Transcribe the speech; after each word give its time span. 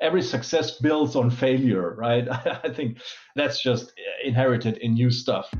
every 0.00 0.22
success 0.22 0.78
builds 0.78 1.16
on 1.16 1.30
failure, 1.30 1.94
right? 1.94 2.28
I 2.64 2.68
think 2.68 2.98
that's 3.34 3.62
just 3.62 3.92
inherited 4.24 4.78
in 4.78 4.94
new 4.94 5.10
stuff. 5.10 5.50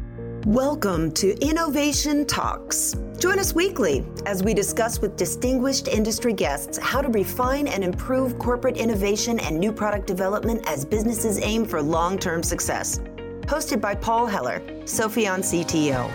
Welcome 0.45 1.11
to 1.13 1.37
Innovation 1.41 2.27
Talks. 2.27 2.95
Join 3.19 3.39
us 3.39 3.55
weekly 3.55 4.05
as 4.27 4.43
we 4.43 4.53
discuss 4.53 5.01
with 5.01 5.17
distinguished 5.17 5.89
industry 5.89 6.33
guests 6.33 6.79
how 6.79 7.01
to 7.01 7.09
refine 7.09 7.67
and 7.67 7.83
improve 7.83 8.39
corporate 8.39 8.77
innovation 8.77 9.41
and 9.41 9.59
new 9.59 9.73
product 9.73 10.07
development 10.07 10.63
as 10.69 10.85
businesses 10.85 11.41
aim 11.41 11.65
for 11.65 11.81
long 11.81 12.19
term 12.19 12.43
success. 12.43 13.01
Hosted 13.43 13.81
by 13.81 13.95
Paul 13.95 14.27
Heller, 14.27 14.61
Sopheon 14.85 15.41
CTO. 15.41 16.11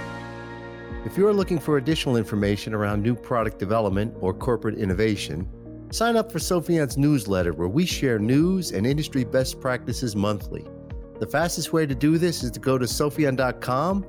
If 1.05 1.17
you're 1.17 1.33
looking 1.33 1.59
for 1.59 1.77
additional 1.77 2.17
information 2.17 2.75
around 2.75 3.01
new 3.01 3.15
product 3.15 3.57
development 3.57 4.13
or 4.19 4.33
corporate 4.33 4.77
innovation, 4.77 5.49
sign 5.91 6.15
up 6.15 6.31
for 6.31 6.39
Sopheon's 6.39 6.97
newsletter 6.97 7.53
where 7.53 7.67
we 7.67 7.85
share 7.85 8.19
news 8.19 8.71
and 8.71 8.87
industry 8.87 9.23
best 9.23 9.59
practices 9.59 10.15
monthly. 10.15 10.66
The 11.20 11.27
fastest 11.27 11.73
way 11.73 11.85
to 11.85 11.93
do 11.93 12.17
this 12.17 12.43
is 12.43 12.52
to 12.52 12.59
go 12.59 12.77
to 12.77 12.85
sopheon.com 12.85 14.05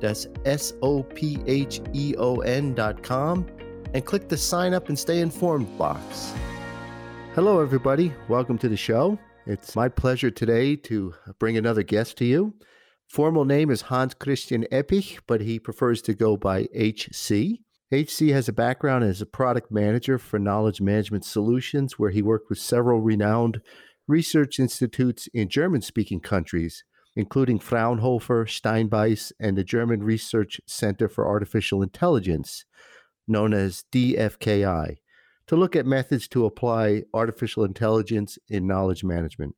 that's 0.00 0.26
S 0.44 0.72
O 0.82 1.02
P 1.02 1.38
H 1.46 1.80
E 1.92 2.14
O 2.18 2.40
N.com 2.40 3.46
and 3.94 4.04
click 4.04 4.28
the 4.28 4.36
sign 4.36 4.74
up 4.74 4.88
and 4.88 4.98
stay 4.98 5.20
informed 5.20 5.76
box. 5.78 6.32
Hello, 7.34 7.60
everybody. 7.60 8.12
Welcome 8.28 8.58
to 8.58 8.68
the 8.68 8.76
show. 8.76 9.18
It's 9.46 9.76
my 9.76 9.88
pleasure 9.88 10.30
today 10.30 10.76
to 10.76 11.14
bring 11.38 11.56
another 11.56 11.82
guest 11.82 12.18
to 12.18 12.24
you. 12.24 12.54
Formal 13.08 13.44
name 13.44 13.70
is 13.70 13.82
Hans 13.82 14.14
Christian 14.14 14.66
Eppich, 14.72 15.20
but 15.26 15.40
he 15.40 15.58
prefers 15.58 16.02
to 16.02 16.14
go 16.14 16.36
by 16.36 16.66
HC. 16.74 17.60
HC 17.92 18.30
has 18.30 18.48
a 18.48 18.52
background 18.52 19.04
as 19.04 19.20
a 19.20 19.26
product 19.26 19.70
manager 19.70 20.18
for 20.18 20.38
knowledge 20.38 20.80
management 20.80 21.24
solutions, 21.24 21.98
where 21.98 22.10
he 22.10 22.22
worked 22.22 22.48
with 22.48 22.58
several 22.58 23.00
renowned 23.00 23.60
research 24.08 24.58
institutes 24.58 25.28
in 25.32 25.48
German 25.48 25.82
speaking 25.82 26.20
countries 26.20 26.84
including 27.16 27.58
Fraunhofer, 27.58 28.44
Steinbeis, 28.44 29.32
and 29.40 29.56
the 29.56 29.64
German 29.64 30.02
Research 30.02 30.60
Center 30.66 31.08
for 31.08 31.26
Artificial 31.26 31.82
Intelligence, 31.82 32.66
known 33.26 33.54
as 33.54 33.84
DFKI, 33.90 34.98
to 35.46 35.56
look 35.56 35.74
at 35.74 35.86
methods 35.86 36.28
to 36.28 36.44
apply 36.44 37.04
artificial 37.14 37.64
intelligence 37.64 38.38
in 38.48 38.66
knowledge 38.66 39.02
management. 39.02 39.54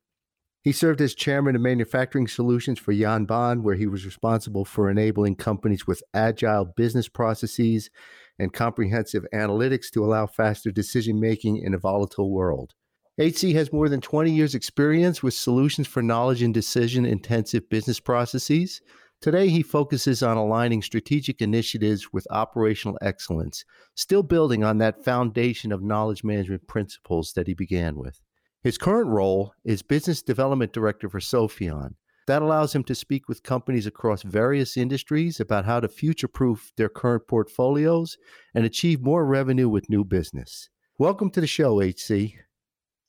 He 0.61 0.73
served 0.73 0.99
as 0.99 1.15
chairman 1.15 1.55
of 1.55 1.61
manufacturing 1.61 2.27
solutions 2.27 2.79
for 2.79 2.93
Jan 2.93 3.25
Yanban, 3.25 3.61
where 3.61 3.75
he 3.75 3.87
was 3.87 4.05
responsible 4.05 4.65
for 4.65 4.89
enabling 4.89 5.37
companies 5.37 5.87
with 5.87 6.03
agile 6.13 6.65
business 6.65 7.07
processes 7.07 7.89
and 8.37 8.51
comprehensive 8.51 9.25
analytics 9.33 9.89
to 9.91 10.03
allow 10.03 10.27
faster 10.27 10.69
decision 10.69 11.17
making 11.17 11.57
in 11.57 11.73
a 11.73 11.77
volatile 11.77 12.29
world. 12.29 12.73
HC 13.17 13.53
has 13.53 13.71
more 13.71 13.87
than 13.87 14.01
20 14.01 14.31
years' 14.31 14.55
experience 14.55 15.23
with 15.23 15.33
solutions 15.33 15.87
for 15.87 16.01
knowledge 16.01 16.41
and 16.41 16.53
decision 16.53 17.05
intensive 17.05 17.69
business 17.69 18.01
processes. 18.01 18.81
Today, 19.21 19.47
he 19.49 19.61
focuses 19.61 20.21
on 20.21 20.35
aligning 20.35 20.81
strategic 20.81 21.41
initiatives 21.41 22.11
with 22.11 22.27
operational 22.31 22.97
excellence, 23.01 23.63
still 23.95 24.23
building 24.23 24.63
on 24.63 24.77
that 24.79 25.03
foundation 25.03 25.71
of 25.71 25.83
knowledge 25.83 26.23
management 26.23 26.67
principles 26.67 27.33
that 27.33 27.47
he 27.47 27.53
began 27.53 27.97
with. 27.97 28.21
His 28.61 28.77
current 28.77 29.07
role 29.07 29.53
is 29.63 29.81
Business 29.81 30.21
Development 30.21 30.73
Director 30.73 31.07
for 31.07 31.21
Sopheon. 31.21 31.93
That 32.27 32.41
allows 32.41 32.75
him 32.75 32.83
to 32.83 32.93
speak 32.93 33.29
with 33.29 33.41
companies 33.41 33.87
across 33.87 34.21
various 34.21 34.75
industries 34.75 35.39
about 35.39 35.63
how 35.63 35.79
to 35.79 35.87
future 35.87 36.27
proof 36.27 36.73
their 36.75 36.89
current 36.89 37.25
portfolios 37.25 38.17
and 38.53 38.65
achieve 38.65 39.01
more 39.01 39.25
revenue 39.25 39.69
with 39.69 39.89
new 39.89 40.03
business. 40.03 40.69
Welcome 40.97 41.29
to 41.31 41.39
the 41.41 41.47
show, 41.47 41.81
HC. 41.81 42.35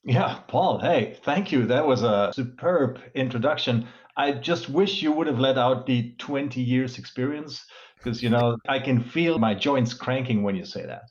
Yeah, 0.05 0.39
Paul, 0.47 0.79
hey, 0.79 1.19
thank 1.25 1.51
you. 1.51 1.67
That 1.67 1.85
was 1.85 2.05
a 2.05 2.31
superb 2.33 3.01
introduction. 3.17 3.89
I 4.17 4.31
just 4.31 4.69
wish 4.69 5.03
you 5.03 5.11
would 5.11 5.27
have 5.27 5.41
let 5.41 5.59
out 5.59 5.85
the 5.85 6.15
20 6.19 6.61
years 6.61 6.97
experience 6.97 7.67
because, 7.97 8.23
you 8.23 8.31
know, 8.31 8.57
I 8.69 8.79
can 8.79 9.03
feel 9.03 9.41
my 9.41 9.55
joints 9.55 9.95
cranking 9.95 10.45
when 10.45 10.55
you 10.55 10.65
say 10.65 10.87
that. 10.87 11.03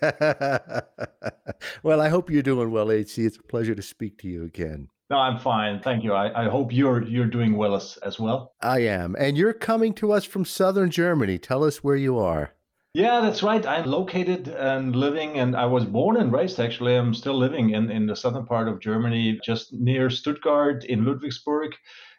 well, 1.82 2.00
I 2.00 2.08
hope 2.08 2.30
you're 2.30 2.42
doing 2.42 2.70
well, 2.70 2.90
HC. 2.90 3.18
It's 3.18 3.36
a 3.36 3.42
pleasure 3.42 3.74
to 3.74 3.82
speak 3.82 4.18
to 4.18 4.28
you 4.28 4.44
again. 4.44 4.88
No, 5.08 5.18
I'm 5.18 5.38
fine. 5.38 5.80
Thank 5.80 6.02
you. 6.02 6.14
I, 6.14 6.46
I 6.46 6.48
hope 6.48 6.72
you're 6.72 7.04
you're 7.04 7.26
doing 7.26 7.56
well 7.56 7.76
as, 7.76 7.96
as 7.98 8.18
well. 8.18 8.54
I 8.60 8.80
am. 8.80 9.14
And 9.18 9.36
you're 9.36 9.52
coming 9.52 9.94
to 9.94 10.12
us 10.12 10.24
from 10.24 10.44
southern 10.44 10.90
Germany. 10.90 11.38
Tell 11.38 11.62
us 11.62 11.84
where 11.84 11.96
you 11.96 12.18
are. 12.18 12.52
Yeah, 12.92 13.20
that's 13.20 13.42
right. 13.42 13.64
I'm 13.66 13.84
located 13.84 14.48
and 14.48 14.96
living, 14.96 15.38
and 15.38 15.54
I 15.54 15.66
was 15.66 15.84
born 15.84 16.16
and 16.16 16.32
raised 16.32 16.58
actually. 16.58 16.96
I'm 16.96 17.14
still 17.14 17.36
living 17.36 17.70
in, 17.70 17.90
in 17.90 18.06
the 18.06 18.16
southern 18.16 18.46
part 18.46 18.68
of 18.68 18.80
Germany, 18.80 19.38
just 19.44 19.72
near 19.72 20.08
Stuttgart 20.08 20.84
in 20.86 21.04
Ludwigsburg. 21.04 21.72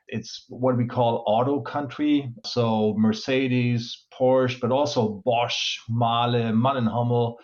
It's 0.07 0.45
what 0.47 0.77
we 0.77 0.85
call 0.85 1.23
auto 1.27 1.61
country. 1.61 2.31
So 2.45 2.93
Mercedes, 2.97 4.05
Porsche, 4.13 4.59
but 4.61 4.71
also 4.71 5.21
Bosch, 5.25 5.79
Mahle, 5.89 6.55
Mann+Hummel. 6.55 7.37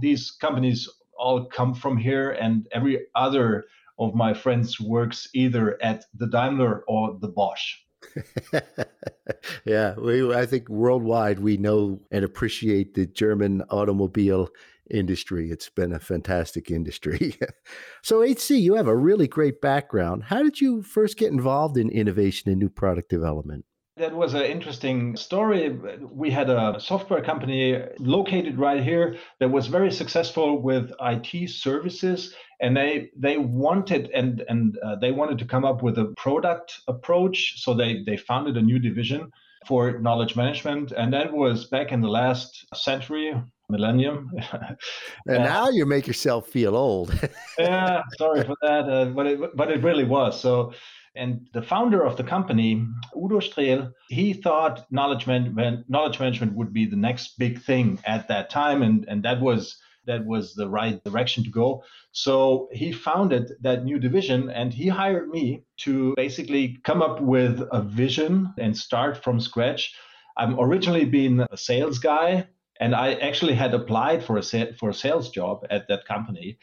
These 0.00 0.30
companies 0.30 0.88
all 1.18 1.46
come 1.46 1.74
from 1.74 1.96
here, 1.96 2.30
and 2.30 2.66
every 2.72 3.06
other 3.14 3.64
of 3.98 4.14
my 4.14 4.34
friends 4.34 4.80
works 4.80 5.28
either 5.34 5.82
at 5.82 6.04
the 6.14 6.26
Daimler 6.26 6.84
or 6.86 7.16
the 7.20 7.28
Bosch. 7.28 7.76
yeah, 9.64 9.94
we, 9.94 10.34
I 10.34 10.46
think 10.46 10.68
worldwide 10.68 11.38
we 11.40 11.56
know 11.56 12.00
and 12.10 12.24
appreciate 12.24 12.94
the 12.94 13.06
German 13.06 13.62
automobile 13.70 14.48
industry. 14.90 15.50
It's 15.50 15.68
been 15.68 15.92
a 15.92 15.98
fantastic 15.98 16.70
industry. 16.70 17.36
so, 18.02 18.22
HC, 18.22 18.50
you 18.50 18.74
have 18.74 18.86
a 18.86 18.96
really 18.96 19.28
great 19.28 19.60
background. 19.60 20.24
How 20.24 20.42
did 20.42 20.60
you 20.60 20.82
first 20.82 21.18
get 21.18 21.32
involved 21.32 21.76
in 21.76 21.90
innovation 21.90 22.50
and 22.50 22.60
new 22.60 22.70
product 22.70 23.08
development? 23.08 23.64
That 23.98 24.14
was 24.14 24.34
an 24.34 24.42
interesting 24.42 25.16
story. 25.16 25.70
We 25.70 26.30
had 26.30 26.50
a 26.50 26.78
software 26.78 27.22
company 27.22 27.82
located 27.98 28.58
right 28.58 28.82
here 28.82 29.16
that 29.40 29.50
was 29.50 29.68
very 29.68 29.90
successful 29.90 30.60
with 30.60 30.92
IT 31.00 31.48
services, 31.48 32.34
and 32.60 32.76
they 32.76 33.10
they 33.16 33.38
wanted 33.38 34.10
and 34.10 34.44
and 34.48 34.76
uh, 34.84 34.96
they 34.96 35.12
wanted 35.12 35.38
to 35.38 35.46
come 35.46 35.64
up 35.64 35.82
with 35.82 35.96
a 35.96 36.12
product 36.18 36.78
approach. 36.88 37.62
So 37.62 37.72
they 37.72 38.02
they 38.04 38.18
founded 38.18 38.58
a 38.58 38.60
new 38.60 38.78
division 38.78 39.32
for 39.66 39.98
knowledge 39.98 40.36
management, 40.36 40.92
and 40.92 41.10
that 41.14 41.32
was 41.32 41.64
back 41.64 41.90
in 41.90 42.02
the 42.02 42.08
last 42.08 42.66
century, 42.74 43.32
millennium. 43.70 44.30
and 45.26 45.44
now 45.44 45.70
you 45.70 45.86
make 45.86 46.06
yourself 46.06 46.48
feel 46.48 46.76
old. 46.76 47.18
yeah, 47.58 48.02
sorry 48.18 48.44
for 48.44 48.56
that, 48.60 48.90
uh, 48.90 49.06
but 49.06 49.26
it 49.26 49.56
but 49.56 49.70
it 49.70 49.82
really 49.82 50.04
was 50.04 50.38
so. 50.38 50.74
And 51.16 51.48
the 51.52 51.62
founder 51.62 52.04
of 52.04 52.16
the 52.16 52.24
company, 52.24 52.86
Udo 53.16 53.40
Strehl, 53.40 53.92
he 54.08 54.32
thought 54.32 54.86
knowledge, 54.90 55.26
knowledge 55.26 56.20
management 56.20 56.54
would 56.54 56.72
be 56.72 56.86
the 56.86 56.96
next 56.96 57.38
big 57.38 57.62
thing 57.62 57.98
at 58.04 58.28
that 58.28 58.50
time, 58.50 58.82
and, 58.82 59.04
and 59.08 59.22
that 59.22 59.40
was 59.40 59.78
that 60.06 60.24
was 60.24 60.54
the 60.54 60.68
right 60.68 61.02
direction 61.04 61.44
to 61.44 61.50
go. 61.50 61.82
So 62.12 62.68
he 62.72 62.92
founded 62.92 63.52
that 63.60 63.84
new 63.84 63.98
division 63.98 64.50
and 64.50 64.72
he 64.72 64.88
hired 64.88 65.28
me 65.28 65.64
to 65.78 66.14
basically 66.16 66.78
come 66.84 67.02
up 67.02 67.20
with 67.20 67.60
a 67.72 67.82
vision 67.82 68.54
and 68.58 68.76
start 68.76 69.22
from 69.22 69.40
scratch. 69.40 69.94
I'm 70.36 70.58
originally 70.58 71.04
been 71.04 71.46
a 71.50 71.56
sales 71.56 71.98
guy 71.98 72.46
and 72.80 72.94
I 72.94 73.14
actually 73.14 73.54
had 73.54 73.74
applied 73.74 74.24
for 74.24 74.38
a 74.38 74.42
for 74.74 74.90
a 74.90 74.94
sales 74.94 75.30
job 75.30 75.66
at 75.70 75.88
that 75.88 76.04
company. 76.06 76.58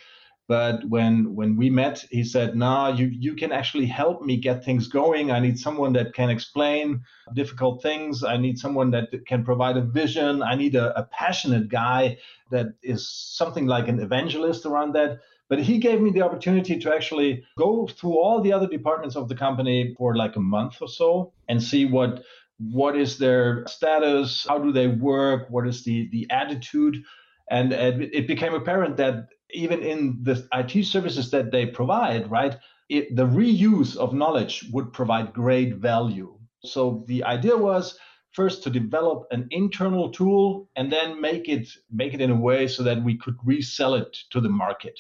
But 0.47 0.83
when 0.89 1.35
when 1.35 1.55
we 1.55 1.69
met, 1.69 2.05
he 2.11 2.23
said, 2.23 2.55
"No, 2.55 2.89
you 2.89 3.07
you 3.07 3.33
can 3.35 3.51
actually 3.53 3.85
help 3.85 4.21
me 4.21 4.35
get 4.37 4.63
things 4.63 4.87
going. 4.87 5.31
I 5.31 5.39
need 5.39 5.57
someone 5.57 5.93
that 5.93 6.13
can 6.13 6.29
explain 6.29 7.01
difficult 7.33 7.81
things. 7.81 8.23
I 8.23 8.37
need 8.37 8.59
someone 8.59 8.91
that 8.91 9.25
can 9.25 9.45
provide 9.45 9.77
a 9.77 9.81
vision. 9.81 10.43
I 10.43 10.55
need 10.55 10.75
a, 10.75 10.97
a 10.99 11.03
passionate 11.03 11.69
guy 11.69 12.17
that 12.51 12.67
is 12.83 13.07
something 13.07 13.67
like 13.67 13.87
an 13.87 13.99
evangelist 13.99 14.65
around 14.65 14.93
that." 14.93 15.19
But 15.49 15.59
he 15.59 15.77
gave 15.77 16.01
me 16.01 16.09
the 16.11 16.23
opportunity 16.23 16.79
to 16.79 16.93
actually 16.93 17.43
go 17.57 17.87
through 17.87 18.17
all 18.17 18.41
the 18.41 18.53
other 18.53 18.67
departments 18.67 19.15
of 19.15 19.29
the 19.29 19.35
company 19.35 19.93
for 19.97 20.15
like 20.15 20.35
a 20.35 20.39
month 20.41 20.81
or 20.81 20.87
so 20.87 21.31
and 21.47 21.61
see 21.61 21.85
what 21.85 22.23
what 22.57 22.97
is 22.97 23.17
their 23.17 23.65
status, 23.67 24.45
how 24.47 24.57
do 24.57 24.71
they 24.71 24.87
work, 24.87 25.49
what 25.49 25.67
is 25.67 25.83
the 25.83 26.09
the 26.11 26.27
attitude 26.29 27.03
and 27.49 27.73
it 27.73 28.27
became 28.27 28.53
apparent 28.53 28.97
that 28.97 29.27
even 29.53 29.81
in 29.81 30.19
the 30.21 30.47
IT 30.53 30.85
services 30.85 31.31
that 31.31 31.51
they 31.51 31.65
provide, 31.65 32.29
right, 32.29 32.57
it, 32.89 33.15
the 33.15 33.25
reuse 33.25 33.95
of 33.95 34.13
knowledge 34.13 34.65
would 34.71 34.91
provide 34.91 35.33
great 35.33 35.75
value. 35.75 36.37
So 36.65 37.03
the 37.07 37.23
idea 37.23 37.57
was 37.57 37.97
first 38.31 38.63
to 38.63 38.69
develop 38.69 39.27
an 39.31 39.47
internal 39.51 40.11
tool 40.11 40.69
and 40.75 40.91
then 40.91 41.21
make 41.21 41.47
it 41.47 41.67
make 41.91 42.13
it 42.13 42.21
in 42.21 42.31
a 42.31 42.35
way 42.35 42.67
so 42.67 42.83
that 42.83 43.03
we 43.03 43.17
could 43.17 43.35
resell 43.45 43.93
it 43.93 44.17
to 44.31 44.41
the 44.41 44.49
market. 44.49 44.99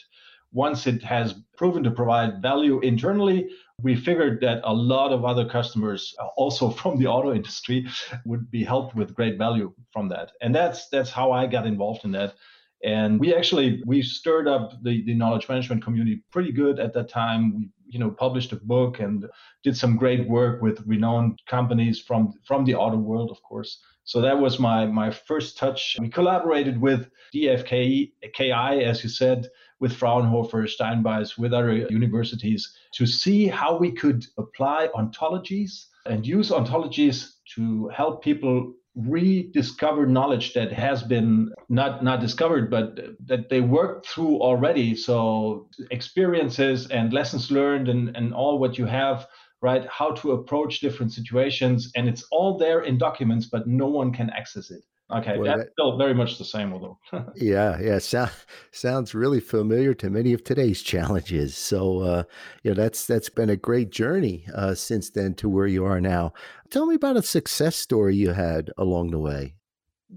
Once 0.51 0.85
it 0.85 1.01
has 1.01 1.33
proven 1.57 1.83
to 1.83 1.89
provide 1.89 2.41
value 2.41 2.79
internally, 2.81 3.49
we 3.81 3.95
figured 3.95 4.39
that 4.41 4.61
a 4.63 4.73
lot 4.73 5.11
of 5.11 5.25
other 5.25 5.45
customers, 5.49 6.15
also 6.37 6.69
from 6.79 6.97
the 6.99 7.07
auto 7.07 7.33
industry, 7.33 7.87
would 8.25 8.49
be 8.51 8.63
helped 8.63 8.95
with 8.95 9.15
great 9.15 9.37
value 9.37 9.73
from 9.91 10.09
that. 10.09 10.31
And 10.41 10.53
that's 10.53 10.89
that's 10.89 11.09
how 11.09 11.31
I 11.31 11.47
got 11.47 11.65
involved 11.65 12.05
in 12.05 12.11
that 12.11 12.35
And 12.83 13.19
we 13.19 13.33
actually 13.33 13.81
we 13.85 14.01
stirred 14.01 14.47
up 14.47 14.71
the, 14.83 15.03
the 15.05 15.13
knowledge 15.13 15.47
management 15.47 15.83
community 15.83 16.21
pretty 16.31 16.51
good 16.51 16.79
at 16.79 16.93
that 16.93 17.09
time. 17.09 17.55
We 17.55 17.69
you 17.87 17.99
know 17.99 18.11
published 18.11 18.51
a 18.51 18.57
book 18.57 18.99
and 18.99 19.25
did 19.63 19.77
some 19.77 19.95
great 19.95 20.27
work 20.27 20.61
with 20.61 20.83
renowned 20.85 21.41
companies 21.47 22.01
from 22.01 22.33
from 22.45 22.65
the 22.65 22.75
auto 22.75 22.97
world, 22.97 23.31
of 23.31 23.41
course. 23.43 23.79
So 24.03 24.19
that 24.19 24.37
was 24.37 24.59
my 24.59 24.85
my 24.85 25.11
first 25.11 25.57
touch. 25.57 25.95
We 25.99 26.09
collaborated 26.09 26.81
with 26.81 27.09
DFK 27.33 28.11
KI, 28.33 28.83
as 28.83 29.01
you 29.03 29.09
said, 29.09 29.47
with 29.79 29.95
Fraunhofer, 29.95 30.63
Steinbeis, 30.67 31.37
with 31.37 31.53
other 31.53 31.73
universities 31.73 32.75
to 32.95 33.05
see 33.05 33.47
how 33.47 33.77
we 33.77 33.91
could 33.91 34.25
apply 34.37 34.89
ontologies 34.93 35.85
and 36.05 36.27
use 36.27 36.49
ontologies 36.49 37.35
to 37.55 37.87
help 37.89 38.23
people 38.23 38.73
rediscover 38.95 40.05
knowledge 40.05 40.53
that 40.53 40.71
has 40.71 41.01
been 41.01 41.51
not 41.67 42.03
not 42.03 42.19
discovered 42.19 42.69
but 42.69 42.99
that 43.25 43.49
they 43.49 43.59
worked 43.61 44.07
through 44.07 44.39
already. 44.39 44.95
So 44.95 45.67
experiences 45.89 46.87
and 46.87 47.11
lessons 47.11 47.49
learned 47.49 47.89
and, 47.89 48.15
and 48.15 48.33
all 48.33 48.59
what 48.59 48.77
you 48.77 48.85
have 48.85 49.27
right? 49.61 49.87
How 49.87 50.11
to 50.11 50.33
approach 50.33 50.81
different 50.81 51.13
situations. 51.13 51.89
And 51.95 52.09
it's 52.09 52.25
all 52.31 52.57
there 52.57 52.81
in 52.81 52.97
documents 52.97 53.47
but 53.47 53.65
no 53.65 53.87
one 53.87 54.11
can 54.11 54.29
access 54.29 54.69
it 54.69 54.83
Okay, 55.11 55.37
well, 55.37 55.45
that's 55.45 55.63
that, 55.63 55.71
still 55.73 55.97
very 55.97 56.13
much 56.13 56.37
the 56.37 56.45
same, 56.45 56.73
although. 56.73 56.97
yeah, 57.35 57.79
yeah, 57.79 57.99
so, 57.99 58.27
sounds 58.71 59.13
really 59.13 59.39
familiar 59.39 59.93
to 59.95 60.09
many 60.09 60.33
of 60.33 60.43
today's 60.43 60.81
challenges. 60.81 61.57
So, 61.57 61.99
uh, 61.99 62.23
you 62.63 62.71
know, 62.71 62.81
that's 62.81 63.05
that's 63.05 63.29
been 63.29 63.49
a 63.49 63.57
great 63.57 63.91
journey 63.91 64.45
uh, 64.53 64.75
since 64.75 65.09
then 65.09 65.35
to 65.35 65.49
where 65.49 65.67
you 65.67 65.85
are 65.85 65.99
now. 65.99 66.33
Tell 66.69 66.85
me 66.85 66.95
about 66.95 67.17
a 67.17 67.21
success 67.21 67.75
story 67.75 68.15
you 68.15 68.31
had 68.31 68.71
along 68.77 69.11
the 69.11 69.19
way. 69.19 69.55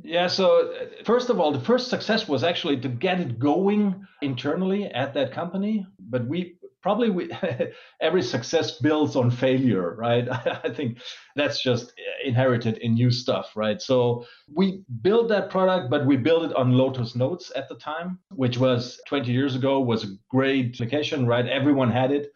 Yeah, 0.02 0.28
so 0.28 0.70
uh, 0.70 1.04
first 1.04 1.30
of 1.30 1.40
all, 1.40 1.52
the 1.52 1.60
first 1.60 1.88
success 1.88 2.28
was 2.28 2.44
actually 2.44 2.78
to 2.78 2.88
get 2.88 3.20
it 3.20 3.38
going 3.38 4.06
internally 4.22 4.86
at 4.86 5.14
that 5.14 5.32
company. 5.32 5.86
But 5.98 6.26
we 6.26 6.56
probably 6.86 7.10
we, 7.10 7.28
every 8.00 8.22
success 8.22 8.78
builds 8.78 9.16
on 9.16 9.28
failure, 9.28 9.96
right? 9.96 10.28
I 10.64 10.70
think 10.72 10.98
that's 11.34 11.60
just 11.60 11.92
inherited 12.24 12.78
in 12.78 12.94
new 12.94 13.10
stuff, 13.10 13.56
right? 13.56 13.82
So 13.82 14.24
we 14.54 14.84
built 15.02 15.28
that 15.30 15.50
product, 15.50 15.90
but 15.90 16.06
we 16.06 16.16
built 16.16 16.44
it 16.48 16.54
on 16.54 16.70
Lotus 16.70 17.16
Notes 17.16 17.50
at 17.56 17.68
the 17.68 17.74
time, 17.74 18.20
which 18.36 18.56
was 18.58 19.00
20 19.08 19.32
years 19.32 19.56
ago, 19.56 19.80
was 19.80 20.04
a 20.04 20.14
great 20.30 20.76
application, 20.76 21.26
right? 21.26 21.48
Everyone 21.48 21.90
had 21.90 22.12
it. 22.12 22.32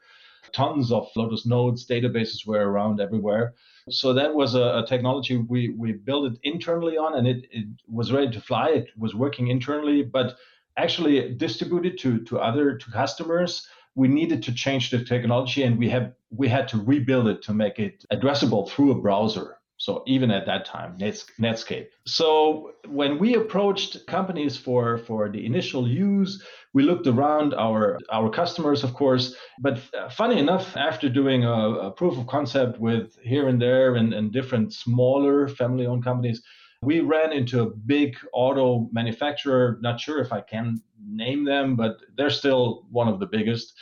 Tons 0.53 0.91
of 0.91 1.07
Lotus 1.15 1.47
Notes 1.47 1.87
databases 1.89 2.45
were 2.45 2.73
around 2.73 3.01
everywhere. 3.01 3.55
So 3.89 4.13
that 4.15 4.35
was 4.35 4.57
a, 4.57 4.83
a 4.83 4.85
technology 4.85 5.37
we, 5.37 5.69
we 5.79 5.93
built 5.93 6.33
it 6.33 6.41
internally 6.43 6.97
on, 6.99 7.17
and 7.17 7.29
it, 7.29 7.47
it 7.53 7.67
was 7.87 8.11
ready 8.11 8.33
to 8.33 8.41
fly. 8.41 8.71
It 8.71 8.89
was 8.99 9.15
working 9.15 9.47
internally, 9.47 10.03
but 10.03 10.35
actually 10.77 11.35
distributed 11.35 11.99
to 11.99 12.21
to 12.25 12.39
other 12.39 12.77
to 12.77 12.91
customers 12.91 13.67
we 13.95 14.09
needed 14.09 14.43
to 14.45 14.55
change 14.55 14.91
the 14.91 15.05
technology 15.05 15.63
and 15.63 15.79
we 15.79 15.89
had 15.89 16.15
we 16.31 16.49
had 16.49 16.69
to 16.69 16.79
rebuild 16.79 17.27
it 17.27 17.43
to 17.43 17.53
make 17.53 17.79
it 17.79 18.05
addressable 18.13 18.69
through 18.69 18.93
a 18.93 19.01
browser. 19.01 19.57
So 19.79 20.03
even 20.07 20.31
at 20.31 20.45
that 20.45 20.67
time 20.67 20.99
netscape. 20.99 21.87
So 22.05 22.73
when 22.87 23.19
we 23.19 23.35
approached 23.35 24.07
companies 24.07 24.57
for 24.57 24.99
for 24.99 25.31
the 25.31 25.45
initial 25.45 25.89
use 25.89 26.45
we 26.73 26.83
looked 26.83 27.07
around 27.07 27.55
our 27.55 27.99
our 28.13 28.31
customers 28.31 28.85
of 28.85 28.95
course. 28.95 29.35
But 29.61 29.81
uh, 29.99 30.09
funny 30.11 30.39
enough 30.39 30.77
after 30.77 31.09
doing 31.09 31.45
a, 31.45 31.89
a 31.89 31.91
proof 31.91 32.19
of 32.19 32.27
concept 32.27 32.79
with 32.79 33.19
here 33.23 33.49
and 33.49 33.61
there 33.61 33.97
and, 33.97 34.13
and 34.13 34.33
different 34.33 34.73
smaller 34.73 35.49
family 35.49 35.87
owned 35.87 36.05
companies 36.05 36.43
we 36.83 37.01
ran 37.01 37.33
into 37.33 37.63
a 37.63 37.71
big 37.71 38.17
auto 38.33 38.89
manufacturer, 38.93 39.79
not 39.83 40.01
sure 40.01 40.19
if 40.19 40.33
I 40.33 40.41
can 40.41 40.83
name 41.05 41.45
them, 41.45 41.77
but 41.77 41.99
they're 42.17 42.31
still 42.31 42.87
one 42.91 43.09
of 43.09 43.21
the 43.21 43.27
biggest. 43.27 43.75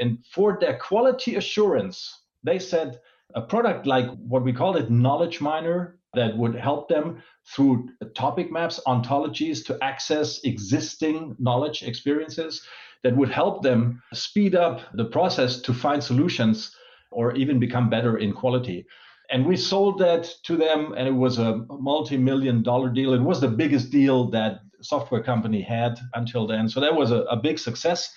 And 0.00 0.18
for 0.32 0.56
their 0.58 0.78
quality 0.78 1.36
assurance, 1.36 2.22
they 2.42 2.58
said 2.58 3.00
a 3.34 3.42
product 3.42 3.86
like 3.86 4.08
what 4.16 4.42
we 4.42 4.52
called 4.52 4.76
it 4.76 4.90
knowledge 4.90 5.40
miner 5.40 5.98
that 6.14 6.36
would 6.36 6.54
help 6.54 6.88
them 6.88 7.22
through 7.46 7.88
topic 8.14 8.50
maps, 8.50 8.80
ontologies 8.86 9.64
to 9.66 9.78
access 9.82 10.40
existing 10.44 11.36
knowledge 11.38 11.82
experiences 11.82 12.66
that 13.04 13.16
would 13.16 13.30
help 13.30 13.62
them 13.62 14.02
speed 14.14 14.54
up 14.54 14.80
the 14.94 15.04
process 15.04 15.60
to 15.60 15.74
find 15.74 16.02
solutions 16.02 16.74
or 17.12 17.34
even 17.34 17.60
become 17.60 17.90
better 17.90 18.16
in 18.16 18.32
quality 18.32 18.86
and 19.30 19.46
we 19.46 19.56
sold 19.56 19.98
that 19.98 20.28
to 20.44 20.56
them 20.56 20.92
and 20.96 21.06
it 21.06 21.14
was 21.14 21.38
a 21.38 21.64
multi-million 21.70 22.62
dollar 22.62 22.90
deal. 22.90 23.14
It 23.14 23.22
was 23.22 23.40
the 23.40 23.48
biggest 23.48 23.90
deal 23.90 24.28
that 24.30 24.60
software 24.82 25.22
company 25.22 25.62
had 25.62 25.98
until 26.14 26.46
then. 26.46 26.68
So 26.68 26.80
that 26.80 26.94
was 26.94 27.12
a, 27.12 27.22
a 27.22 27.36
big 27.36 27.58
success. 27.58 28.12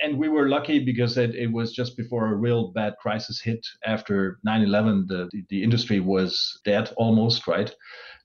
And 0.00 0.18
we 0.18 0.28
were 0.28 0.48
lucky 0.48 0.78
because 0.78 1.16
it, 1.16 1.34
it, 1.34 1.52
was 1.52 1.72
just 1.72 1.96
before 1.96 2.28
a 2.28 2.34
real 2.34 2.68
bad 2.68 2.96
crisis 3.00 3.40
hit 3.40 3.66
after 3.84 4.38
9-11 4.46 5.08
the, 5.08 5.28
the, 5.32 5.44
the 5.48 5.62
industry 5.62 6.00
was 6.00 6.58
dead 6.64 6.90
almost 6.96 7.46
right? 7.46 7.74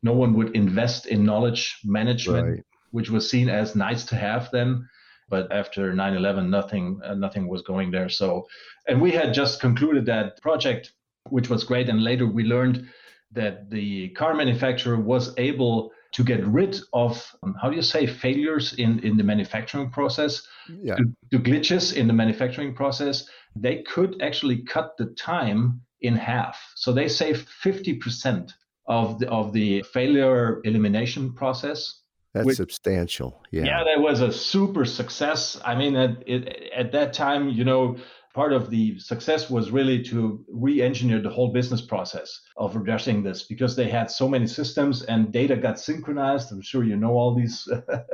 No 0.03 0.13
one 0.13 0.33
would 0.33 0.55
invest 0.55 1.05
in 1.05 1.25
knowledge 1.25 1.79
management 1.83 2.47
right. 2.47 2.63
which 2.91 3.09
was 3.09 3.29
seen 3.29 3.49
as 3.49 3.75
nice 3.75 4.05
to 4.05 4.15
have 4.15 4.49
then. 4.51 4.87
But 5.29 5.51
after 5.51 5.93
9-11 5.93 6.49
nothing 6.49 6.99
uh, 7.05 7.13
nothing 7.13 7.47
was 7.47 7.61
going 7.61 7.91
there. 7.91 8.09
So 8.09 8.47
and 8.87 9.01
we 9.01 9.11
had 9.11 9.33
just 9.33 9.61
concluded 9.61 10.05
that 10.07 10.41
project 10.41 10.91
which 11.29 11.49
was 11.49 11.63
great. 11.63 11.89
And 11.89 12.03
later 12.03 12.27
we 12.27 12.43
learned 12.43 12.87
that 13.31 13.69
the 13.69 14.09
car 14.09 14.33
manufacturer 14.33 14.99
was 14.99 15.33
able 15.37 15.91
to 16.13 16.23
get 16.23 16.45
rid 16.45 16.77
of 16.91 17.33
um, 17.43 17.55
how 17.61 17.69
do 17.69 17.75
you 17.75 17.81
say 17.81 18.05
failures 18.05 18.73
in 18.73 18.99
in 18.99 19.15
the 19.17 19.23
manufacturing 19.23 19.89
process? 19.89 20.45
Yeah. 20.67 20.95
to, 20.95 21.03
to, 21.31 21.39
glitches 21.39 21.93
in 21.93 22.07
the 22.07 22.13
manufacturing 22.13 22.75
process. 22.75 23.27
They 23.55 23.83
could 23.83 24.21
actually 24.21 24.63
cut 24.63 24.95
the 24.97 25.07
time 25.17 25.81
in 26.01 26.15
half. 26.15 26.57
So 26.75 26.93
they 26.93 27.07
saved 27.07 27.47
50% 27.63 28.53
of 28.87 29.19
the 29.19 29.29
of 29.29 29.53
the 29.53 29.83
failure 29.93 30.61
elimination 30.63 31.33
process 31.33 32.01
that's 32.33 32.45
which, 32.45 32.57
substantial. 32.57 33.41
Yeah. 33.51 33.63
Yeah 33.63 33.83
that 33.83 34.01
was 34.01 34.21
a 34.21 34.31
super 34.31 34.85
success. 34.85 35.59
I 35.65 35.75
mean 35.75 35.95
at, 35.95 36.23
it, 36.27 36.71
at 36.75 36.91
that 36.93 37.13
time 37.13 37.49
you 37.49 37.63
know 37.63 37.97
part 38.33 38.53
of 38.53 38.69
the 38.69 38.97
success 38.99 39.49
was 39.49 39.71
really 39.71 40.01
to 40.03 40.43
re-engineer 40.47 41.19
the 41.19 41.29
whole 41.29 41.51
business 41.51 41.81
process 41.81 42.41
of 42.57 42.75
addressing 42.75 43.23
this 43.23 43.43
because 43.43 43.75
they 43.75 43.89
had 43.89 44.09
so 44.09 44.27
many 44.27 44.47
systems 44.47 45.03
and 45.03 45.31
data 45.31 45.55
got 45.55 45.79
synchronized. 45.79 46.51
I'm 46.51 46.61
sure 46.61 46.83
you 46.83 46.95
know 46.95 47.11
all 47.11 47.35
these 47.35 47.67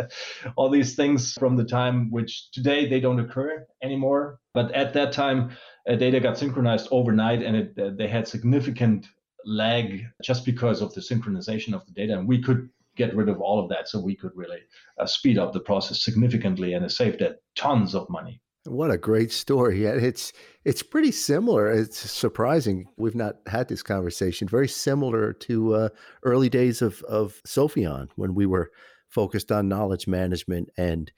all 0.56 0.70
these 0.70 0.96
things 0.96 1.34
from 1.34 1.56
the 1.56 1.66
time 1.66 2.10
which 2.12 2.52
today 2.52 2.88
they 2.90 3.00
don't 3.00 3.20
occur 3.20 3.66
anymore. 3.84 4.40
But 4.54 4.72
at 4.74 4.94
that 4.94 5.12
time 5.12 5.52
uh, 5.88 5.96
data 5.96 6.20
got 6.20 6.38
synchronized 6.38 6.88
overnight 6.92 7.44
and 7.44 7.56
it, 7.56 7.80
uh, 7.80 7.92
they 7.96 8.08
had 8.08 8.28
significant 8.28 9.08
lag 9.46 10.04
just 10.24 10.46
because 10.46 10.82
of 10.82 10.94
the 10.94 11.02
synchronization 11.02 11.74
of 11.74 11.86
the 11.86 11.92
data. 11.92 12.18
And 12.18 12.28
we 12.28 12.42
could 12.42 12.70
get 12.96 13.16
rid 13.16 13.30
of 13.30 13.40
all 13.40 13.64
of 13.64 13.70
that 13.70 13.88
so 13.88 14.00
we 14.00 14.16
could 14.16 14.32
really 14.36 14.60
uh, 15.00 15.06
speed 15.06 15.38
up 15.38 15.54
the 15.54 15.60
process 15.60 16.04
significantly 16.04 16.74
and 16.74 16.84
it 16.84 16.90
saved 16.90 17.22
tons 17.56 17.94
of 17.94 18.10
money 18.10 18.42
what 18.68 18.92
a 18.92 18.98
great 18.98 19.32
story. 19.32 19.86
It's 19.86 20.34
it's 20.66 20.84
pretty 20.84 21.12
similar. 21.12 21.72
It's 21.72 21.98
surprising. 21.98 22.86
We've 22.98 23.16
not 23.16 23.36
had 23.48 23.68
this 23.68 23.84
conversation. 23.84 24.48
Very 24.48 24.68
similar 24.68 25.34
to 25.34 25.74
uh, 25.74 25.90
early 26.24 26.50
days 26.50 26.82
of 26.82 27.02
of 27.04 27.42
Sopheon 27.46 28.10
when 28.16 28.36
we 28.36 28.46
were 28.46 28.72
focused 29.10 29.52
on 29.52 29.70
knowledge 29.70 30.08
management 30.08 30.70
and 30.78 31.12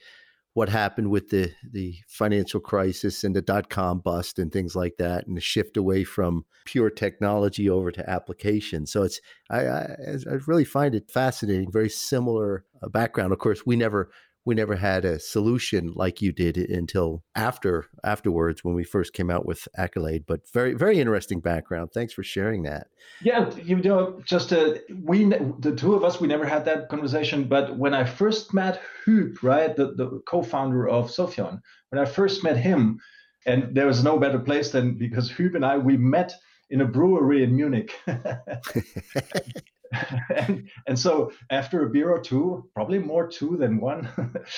what 0.53 0.69
happened 0.69 1.09
with 1.09 1.29
the 1.29 1.51
the 1.71 1.95
financial 2.07 2.59
crisis 2.59 3.23
and 3.23 3.35
the 3.35 3.41
dot 3.41 3.69
com 3.69 3.99
bust 3.99 4.39
and 4.39 4.51
things 4.51 4.75
like 4.75 4.97
that, 4.97 5.27
and 5.27 5.37
the 5.37 5.41
shift 5.41 5.77
away 5.77 6.03
from 6.03 6.45
pure 6.65 6.89
technology 6.89 7.69
over 7.69 7.91
to 7.91 8.09
application. 8.09 8.85
So 8.85 9.03
it's 9.03 9.21
I 9.49 9.67
I, 9.67 9.95
I 10.29 10.33
really 10.47 10.65
find 10.65 10.95
it 10.95 11.11
fascinating. 11.11 11.71
Very 11.71 11.89
similar 11.89 12.65
uh, 12.83 12.89
background. 12.89 13.31
Of 13.31 13.39
course, 13.39 13.65
we 13.65 13.75
never 13.75 14.11
we 14.49 14.55
never 14.55 14.75
had 14.75 15.05
a 15.05 15.19
solution 15.19 15.93
like 15.95 16.23
you 16.23 16.31
did 16.31 16.57
until 16.57 17.23
after 17.35 17.85
afterwards 18.03 18.63
when 18.63 18.73
we 18.73 18.83
first 18.83 19.13
came 19.13 19.29
out 19.29 19.45
with 19.45 19.67
Accolade. 19.77 20.23
But 20.25 20.51
very 20.51 20.73
very 20.73 20.99
interesting 20.99 21.39
background. 21.39 21.91
Thanks 21.93 22.13
for 22.13 22.23
sharing 22.23 22.63
that. 22.63 22.87
Yeah, 23.21 23.55
you 23.57 23.75
know, 23.75 24.19
just 24.25 24.51
uh, 24.51 24.79
we 25.03 25.25
the 25.25 25.75
two 25.77 25.93
of 25.93 26.03
us 26.03 26.19
we 26.19 26.27
never 26.27 26.47
had 26.47 26.65
that 26.65 26.89
conversation. 26.89 27.43
But 27.43 27.77
when 27.77 27.93
I 27.93 28.03
first 28.05 28.51
met 28.51 28.81
Huub, 29.05 29.43
right, 29.43 29.75
the, 29.75 29.93
the 29.93 30.19
co-founder 30.27 30.89
of 30.89 31.11
Sopheon, 31.11 31.61
when 31.89 32.01
I 32.01 32.05
first 32.05 32.43
met 32.43 32.57
him, 32.57 32.99
and 33.45 33.75
there 33.75 33.85
was 33.85 34.03
no 34.03 34.17
better 34.17 34.39
place 34.39 34.71
than 34.71 34.97
because 34.97 35.29
Huub 35.31 35.53
and 35.53 35.63
I 35.63 35.77
we 35.77 35.95
met 35.95 36.33
in 36.71 36.81
a 36.81 36.85
brewery 36.85 37.43
in 37.43 37.55
Munich. 37.55 37.93
and, 40.35 40.69
and 40.87 40.97
so 40.97 41.31
after 41.49 41.85
a 41.85 41.89
beer 41.89 42.09
or 42.11 42.19
two, 42.19 42.69
probably 42.73 42.99
more 42.99 43.27
two 43.27 43.57
than 43.57 43.79
one, 43.79 44.09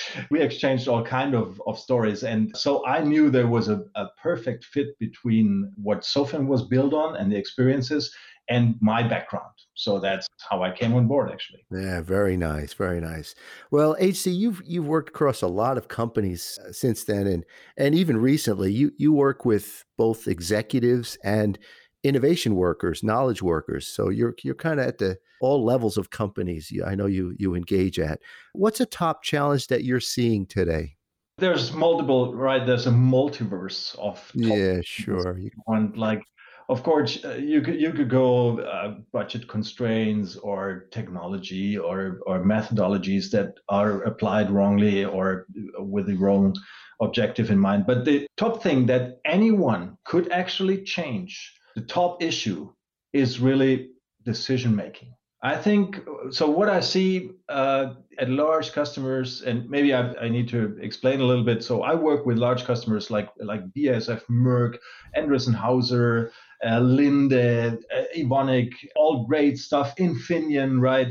we 0.30 0.40
exchanged 0.40 0.88
all 0.88 1.04
kind 1.04 1.34
of, 1.34 1.60
of 1.66 1.78
stories. 1.78 2.22
And 2.22 2.54
so 2.56 2.84
I 2.86 3.00
knew 3.00 3.30
there 3.30 3.46
was 3.46 3.68
a, 3.68 3.82
a 3.94 4.06
perfect 4.22 4.64
fit 4.64 4.98
between 4.98 5.72
what 5.76 6.00
Sopheon 6.00 6.46
was 6.46 6.62
built 6.62 6.92
on 6.92 7.16
and 7.16 7.30
the 7.30 7.36
experiences 7.36 8.14
and 8.48 8.74
my 8.80 9.02
background. 9.06 9.52
So 9.74 9.98
that's 9.98 10.26
how 10.50 10.62
I 10.62 10.70
came 10.70 10.94
on 10.94 11.08
board 11.08 11.30
actually. 11.30 11.64
Yeah, 11.70 12.02
very 12.02 12.36
nice, 12.36 12.74
very 12.74 13.00
nice. 13.00 13.34
Well, 13.70 13.96
HC, 13.98 14.26
you've 14.26 14.62
you've 14.66 14.86
worked 14.86 15.08
across 15.10 15.42
a 15.42 15.46
lot 15.46 15.78
of 15.78 15.88
companies 15.88 16.58
uh, 16.62 16.72
since 16.72 17.04
then 17.04 17.26
and 17.26 17.44
and 17.76 17.94
even 17.94 18.16
recently 18.18 18.72
you 18.72 18.92
you 18.98 19.12
work 19.12 19.44
with 19.44 19.84
both 19.96 20.28
executives 20.28 21.16
and 21.24 21.58
innovation 22.04 22.54
workers, 22.54 23.02
knowledge 23.02 23.42
workers. 23.42 23.86
So 23.86 24.08
you're 24.08 24.34
you're 24.42 24.54
kind 24.54 24.80
of 24.80 24.86
at 24.86 24.98
the 24.98 25.18
all 25.40 25.64
levels 25.64 25.96
of 25.96 26.10
companies. 26.10 26.70
You, 26.70 26.84
I 26.84 26.94
know 26.94 27.06
you 27.06 27.34
you 27.38 27.54
engage 27.54 27.98
at. 27.98 28.20
What's 28.52 28.80
a 28.80 28.86
top 28.86 29.22
challenge 29.22 29.68
that 29.68 29.84
you're 29.84 30.00
seeing 30.00 30.46
today? 30.46 30.96
There's 31.38 31.72
multiple, 31.72 32.34
right? 32.34 32.64
There's 32.64 32.86
a 32.86 32.92
multiverse 32.92 33.98
of 33.98 34.30
yeah, 34.34 34.80
sure. 34.84 35.40
And 35.66 35.96
like, 35.96 36.22
of 36.68 36.82
course, 36.82 37.24
uh, 37.24 37.34
you 37.34 37.62
could 37.62 37.80
you 37.80 37.92
could 37.92 38.10
go 38.10 38.60
uh, 38.60 38.96
budget 39.12 39.48
constraints 39.48 40.36
or 40.36 40.86
technology 40.90 41.78
or 41.78 42.20
or 42.26 42.44
methodologies 42.44 43.30
that 43.30 43.54
are 43.68 44.02
applied 44.02 44.50
wrongly 44.50 45.04
or 45.04 45.46
with 45.78 46.06
the 46.06 46.14
wrong 46.14 46.54
objective 47.00 47.50
in 47.50 47.58
mind. 47.58 47.86
But 47.86 48.04
the 48.04 48.28
top 48.36 48.62
thing 48.62 48.86
that 48.86 49.18
anyone 49.24 49.96
could 50.04 50.30
actually 50.30 50.82
change 50.84 51.52
the 51.74 51.82
top 51.82 52.22
issue 52.22 52.70
is 53.12 53.40
really 53.40 53.90
decision 54.24 54.74
making. 54.74 55.14
I 55.44 55.56
think 55.56 55.98
so. 56.30 56.48
What 56.48 56.68
I 56.68 56.78
see 56.78 57.32
uh, 57.48 57.94
at 58.18 58.30
large 58.30 58.72
customers, 58.72 59.42
and 59.42 59.68
maybe 59.68 59.92
I, 59.92 60.12
I, 60.14 60.28
need 60.28 60.48
to 60.50 60.78
explain 60.80 61.20
a 61.20 61.24
little 61.24 61.42
bit. 61.42 61.64
So 61.64 61.82
I 61.82 61.96
work 61.96 62.24
with 62.24 62.38
large 62.38 62.64
customers 62.64 63.10
like 63.10 63.28
like 63.38 63.68
BASF, 63.72 64.22
Merck, 64.30 64.76
Endress+Hauser, 65.16 66.30
uh, 66.64 66.78
Linde, 66.78 67.76
uh, 67.92 68.04
Evonik, 68.16 68.72
all 68.94 69.26
great 69.26 69.58
stuff. 69.58 69.96
Infineon, 69.96 70.80
right? 70.80 71.08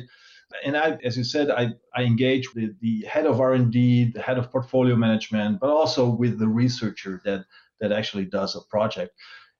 And 0.65 0.77
I, 0.77 0.97
as 1.03 1.17
you 1.17 1.25
said, 1.25 1.49
I, 1.49 1.73
I 1.93 2.03
engage 2.03 2.53
with 2.55 2.79
the 2.79 3.01
head 3.01 3.25
of 3.25 3.39
R&D, 3.39 4.11
the 4.13 4.21
head 4.21 4.37
of 4.37 4.51
portfolio 4.51 4.95
management, 4.95 5.59
but 5.59 5.69
also 5.69 6.09
with 6.09 6.39
the 6.39 6.47
researcher 6.47 7.21
that 7.25 7.45
that 7.81 7.91
actually 7.91 8.25
does 8.25 8.55
a 8.55 8.61
project. 8.69 9.11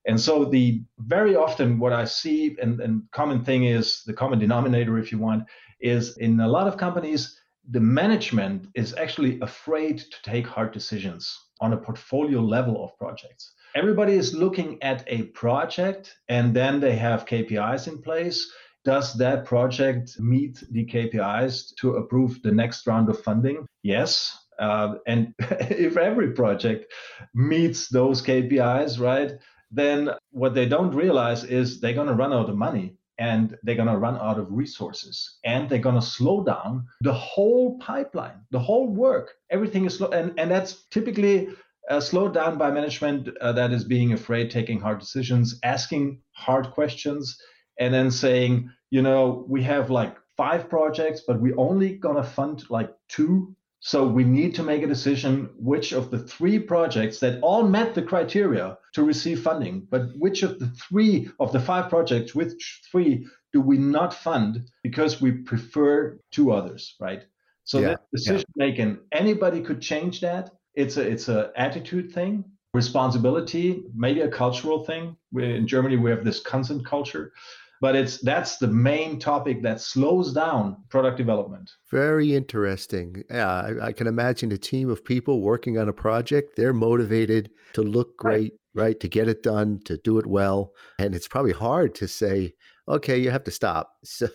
And 0.06 0.20
so 0.20 0.46
the 0.46 0.82
very 1.00 1.36
often 1.36 1.80
what 1.80 1.94
I 1.94 2.06
see 2.06 2.56
and, 2.62 2.80
and 2.82 3.04
common 3.12 3.44
thing 3.44 3.66
is 3.66 4.04
the 4.06 4.14
common 4.14 4.40
denominator, 4.40 4.98
if 4.98 5.12
you 5.12 5.20
want, 5.20 5.44
is 5.80 6.18
in 6.18 6.40
a 6.40 6.48
lot 6.48 6.68
of 6.68 6.78
companies, 6.78 7.38
the 7.70 7.80
management 7.80 8.68
is 8.76 8.96
actually 8.96 9.40
afraid 9.42 10.00
to 10.00 10.22
take 10.24 10.48
hard 10.48 10.72
decisions 10.72 11.38
on 11.60 11.74
a 11.74 11.78
portfolio 11.78 12.42
level 12.42 12.84
of 12.84 12.98
projects. 12.98 13.54
Everybody 13.76 14.14
is 14.14 14.34
looking 14.34 14.82
at 14.82 15.04
a 15.08 15.24
project 15.24 16.16
and 16.28 16.54
then 16.54 16.80
they 16.80 16.96
have 16.96 17.26
KPIs 17.26 17.88
in 17.88 18.02
place. 18.02 18.52
Does 18.84 19.14
that 19.14 19.46
project 19.46 20.20
meet 20.20 20.62
the 20.72 20.86
KPIs 20.86 21.76
to 21.80 21.98
approve 21.98 22.42
the 22.42 22.52
next 22.52 22.88
round 22.88 23.10
of 23.10 23.22
funding? 23.22 23.68
Yes. 23.84 24.36
Uh, 24.60 24.96
and 25.08 25.34
if 25.40 25.98
every 25.98 26.32
project 26.32 26.92
meets 27.34 27.88
those 27.90 28.22
KPIs, 28.22 29.00
right, 29.00 29.34
then 29.72 30.10
what 30.32 30.54
they 30.54 30.68
don't 30.68 30.94
realize 30.94 31.44
is 31.44 31.80
they're 31.80 31.94
going 31.94 32.08
to 32.08 32.14
run 32.14 32.34
out 32.34 32.50
of 32.50 32.58
money 32.58 32.96
and 33.18 33.58
they're 33.64 33.76
going 33.76 33.88
to 33.88 33.98
run 33.98 34.18
out 34.18 34.40
of 34.40 34.52
resources 34.52 35.38
and 35.46 35.70
they're 35.70 35.80
going 35.80 35.96
to 35.96 36.02
slow 36.02 36.44
down 36.44 36.88
the 37.02 37.14
whole 37.14 37.78
pipeline 37.80 38.42
the 38.52 38.60
whole 38.60 38.88
work. 38.88 39.34
Everything 39.50 39.86
is 39.86 39.98
slow 39.98 40.10
and, 40.10 40.34
and 40.38 40.50
that's 40.52 40.86
typically 40.92 41.50
uh, 41.90 42.00
slowed 42.00 42.34
down 42.34 42.58
by 42.58 42.72
management 42.72 43.30
uh, 43.40 43.52
that 43.52 43.72
is 43.72 43.84
being 43.84 44.14
afraid 44.14 44.50
taking 44.52 44.80
hard 44.80 45.00
decisions 45.00 45.60
asking 45.64 46.20
hard 46.32 46.72
questions 46.72 47.38
and 47.80 47.94
then 47.94 48.12
saying 48.12 48.70
you 48.90 49.02
know 49.02 49.46
we 49.48 49.64
have 49.64 49.90
like 49.90 50.16
five 50.38 50.70
projects 50.70 51.22
but 51.26 51.40
we're 51.40 51.60
only 51.60 51.94
going 51.94 52.16
to 52.16 52.24
fund 52.24 52.64
like 52.70 52.92
two 53.08 53.56
so 53.84 54.08
we 54.08 54.24
need 54.24 54.54
to 54.56 54.64
make 54.64 54.84
a 54.84 54.88
decision 54.88 55.50
which 55.58 55.92
of 55.92 56.12
the 56.12 56.20
three 56.20 56.60
projects 56.60 57.20
that 57.20 57.40
all 57.42 57.64
met 57.64 57.96
the 57.96 58.04
criteria 58.04 58.78
to 58.94 59.04
receive 59.04 59.42
funding, 59.42 59.88
but 59.90 60.04
which 60.20 60.44
of 60.44 60.60
the 60.60 60.68
three 60.68 61.30
of 61.40 61.52
the 61.52 61.60
five 61.60 61.90
projects, 61.90 62.36
which 62.36 62.82
three 62.92 63.26
do 63.52 63.60
we 63.60 63.80
not 63.80 64.14
fund 64.14 64.70
because 64.84 65.20
we 65.20 65.32
prefer 65.32 66.20
two 66.30 66.52
others, 66.52 66.96
right? 67.00 67.24
So 67.64 67.80
yeah, 67.80 67.88
that 67.90 68.02
decision 68.14 68.46
yeah. 68.56 68.68
making, 68.68 69.00
anybody 69.12 69.62
could 69.62 69.82
change 69.82 70.22
that. 70.22 70.52
It's 70.76 70.98
a 70.98 71.02
it's 71.02 71.28
a 71.28 71.52
attitude 71.56 72.14
thing, 72.14 72.46
responsibility, 72.76 73.84
maybe 73.96 74.22
a 74.22 74.30
cultural 74.30 74.86
thing. 74.86 75.18
We, 75.32 75.56
in 75.56 75.68
Germany, 75.68 75.98
we 75.98 76.12
have 76.12 76.24
this 76.24 76.40
consent 76.40 76.86
culture 76.86 77.34
but 77.82 77.96
it's 77.96 78.20
that's 78.20 78.58
the 78.58 78.68
main 78.68 79.20
topic 79.20 79.62
that 79.62 79.82
slows 79.82 80.32
down 80.32 80.78
product 80.90 81.18
development 81.18 81.72
very 81.92 82.34
interesting 82.34 83.24
yeah 83.30 83.50
I, 83.50 83.88
I, 83.88 83.92
can 83.92 84.08
imagine 84.08 84.52
a 84.52 84.58
team 84.58 84.90
of 84.90 85.04
people 85.04 85.42
working 85.42 85.78
on 85.78 85.90
a 85.90 85.94
project 85.94 86.56
they're 86.56 86.74
motivated 86.74 87.50
to 87.74 87.82
look 87.82 88.16
great 88.16 88.54
right. 88.74 88.86
right 88.86 89.00
to 89.02 89.10
get 89.10 89.28
it 89.28 89.44
done 89.44 89.82
to 89.86 89.98
do 89.98 90.18
it 90.20 90.28
well 90.28 90.72
and 91.00 91.14
it's 91.14 91.28
probably 91.28 91.54
hard 91.54 91.94
to 91.96 92.08
say 92.08 92.54
okay 92.88 93.18
you 93.18 93.32
have 93.32 93.44
to 93.44 93.52
stop 93.52 93.92
so, 94.06 94.28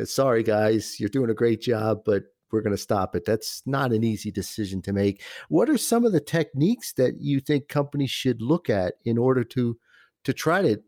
uh, 0.00 0.04
sorry 0.04 0.44
guys 0.44 1.00
you're 1.00 1.08
doing 1.08 1.30
a 1.30 1.34
great 1.34 1.60
job 1.60 1.98
but 2.04 2.24
we're 2.52 2.62
going 2.62 2.76
to 2.76 2.82
stop 2.82 3.14
it. 3.14 3.24
That's 3.24 3.62
not 3.64 3.92
an 3.92 4.02
easy 4.02 4.32
decision 4.32 4.82
to 4.82 4.92
make. 4.92 5.22
What 5.48 5.70
are 5.70 5.78
some 5.78 6.04
of 6.04 6.10
the 6.10 6.18
techniques 6.20 6.92
that 6.94 7.20
you 7.20 7.38
think 7.38 7.68
companies 7.68 8.10
should 8.10 8.42
look 8.42 8.68
at 8.68 8.94
in 9.04 9.18
order 9.18 9.44
to 9.44 9.78
to 10.24 10.32
try 10.32 10.60
to 10.60 10.80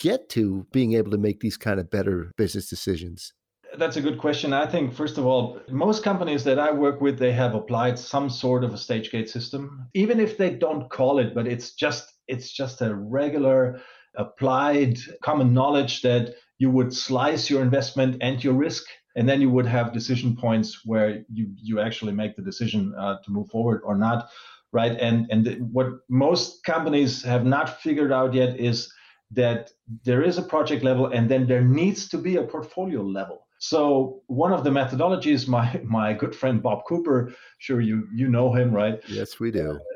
get 0.00 0.28
to 0.30 0.66
being 0.72 0.94
able 0.94 1.12
to 1.12 1.18
make 1.18 1.40
these 1.40 1.56
kind 1.56 1.78
of 1.78 1.90
better 1.90 2.32
business 2.36 2.68
decisions? 2.68 3.32
That's 3.78 3.96
a 3.96 4.00
good 4.00 4.18
question. 4.18 4.52
I 4.52 4.66
think, 4.66 4.92
first 4.92 5.16
of 5.16 5.24
all, 5.24 5.60
most 5.68 6.02
companies 6.02 6.42
that 6.42 6.58
I 6.58 6.72
work 6.72 7.00
with, 7.00 7.20
they 7.20 7.30
have 7.30 7.54
applied 7.54 8.00
some 8.00 8.28
sort 8.28 8.64
of 8.64 8.74
a 8.74 8.78
stage 8.78 9.12
gate 9.12 9.30
system, 9.30 9.86
even 9.94 10.18
if 10.18 10.36
they 10.36 10.50
don't 10.50 10.90
call 10.90 11.20
it, 11.20 11.34
but 11.34 11.46
it's 11.46 11.74
just 11.74 12.12
it's 12.26 12.50
just 12.50 12.80
a 12.80 12.94
regular 12.94 13.80
applied 14.16 14.98
common 15.22 15.54
knowledge 15.54 16.02
that 16.02 16.34
you 16.58 16.68
would 16.70 16.92
slice 16.92 17.48
your 17.48 17.62
investment 17.62 18.16
and 18.20 18.42
your 18.42 18.54
risk 18.54 18.84
and 19.16 19.28
then 19.28 19.40
you 19.40 19.50
would 19.50 19.66
have 19.66 19.92
decision 19.92 20.36
points 20.36 20.80
where 20.84 21.22
you 21.32 21.48
you 21.56 21.80
actually 21.80 22.12
make 22.12 22.34
the 22.36 22.42
decision 22.42 22.92
uh, 22.98 23.16
to 23.24 23.30
move 23.30 23.48
forward 23.48 23.80
or 23.84 23.96
not 23.96 24.28
right 24.72 24.96
and 25.00 25.26
and 25.30 25.72
what 25.72 25.88
most 26.08 26.64
companies 26.64 27.22
have 27.22 27.44
not 27.44 27.80
figured 27.80 28.12
out 28.12 28.34
yet 28.34 28.58
is 28.58 28.92
that 29.30 29.70
there 30.04 30.22
is 30.22 30.38
a 30.38 30.42
project 30.42 30.82
level 30.82 31.06
and 31.06 31.30
then 31.30 31.46
there 31.46 31.62
needs 31.62 32.08
to 32.08 32.18
be 32.18 32.36
a 32.36 32.42
portfolio 32.42 33.02
level. 33.02 33.46
So 33.58 34.22
one 34.26 34.54
of 34.54 34.64
the 34.64 34.70
methodologies, 34.70 35.46
my 35.46 35.80
my 35.84 36.14
good 36.14 36.34
friend 36.34 36.62
Bob 36.62 36.84
Cooper, 36.88 37.32
sure 37.58 37.80
you 37.80 38.08
you 38.12 38.28
know 38.28 38.52
him, 38.52 38.72
right? 38.72 39.00
Yes, 39.06 39.38
we 39.38 39.50
do. 39.50 39.78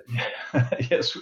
Yes, 0.91 1.17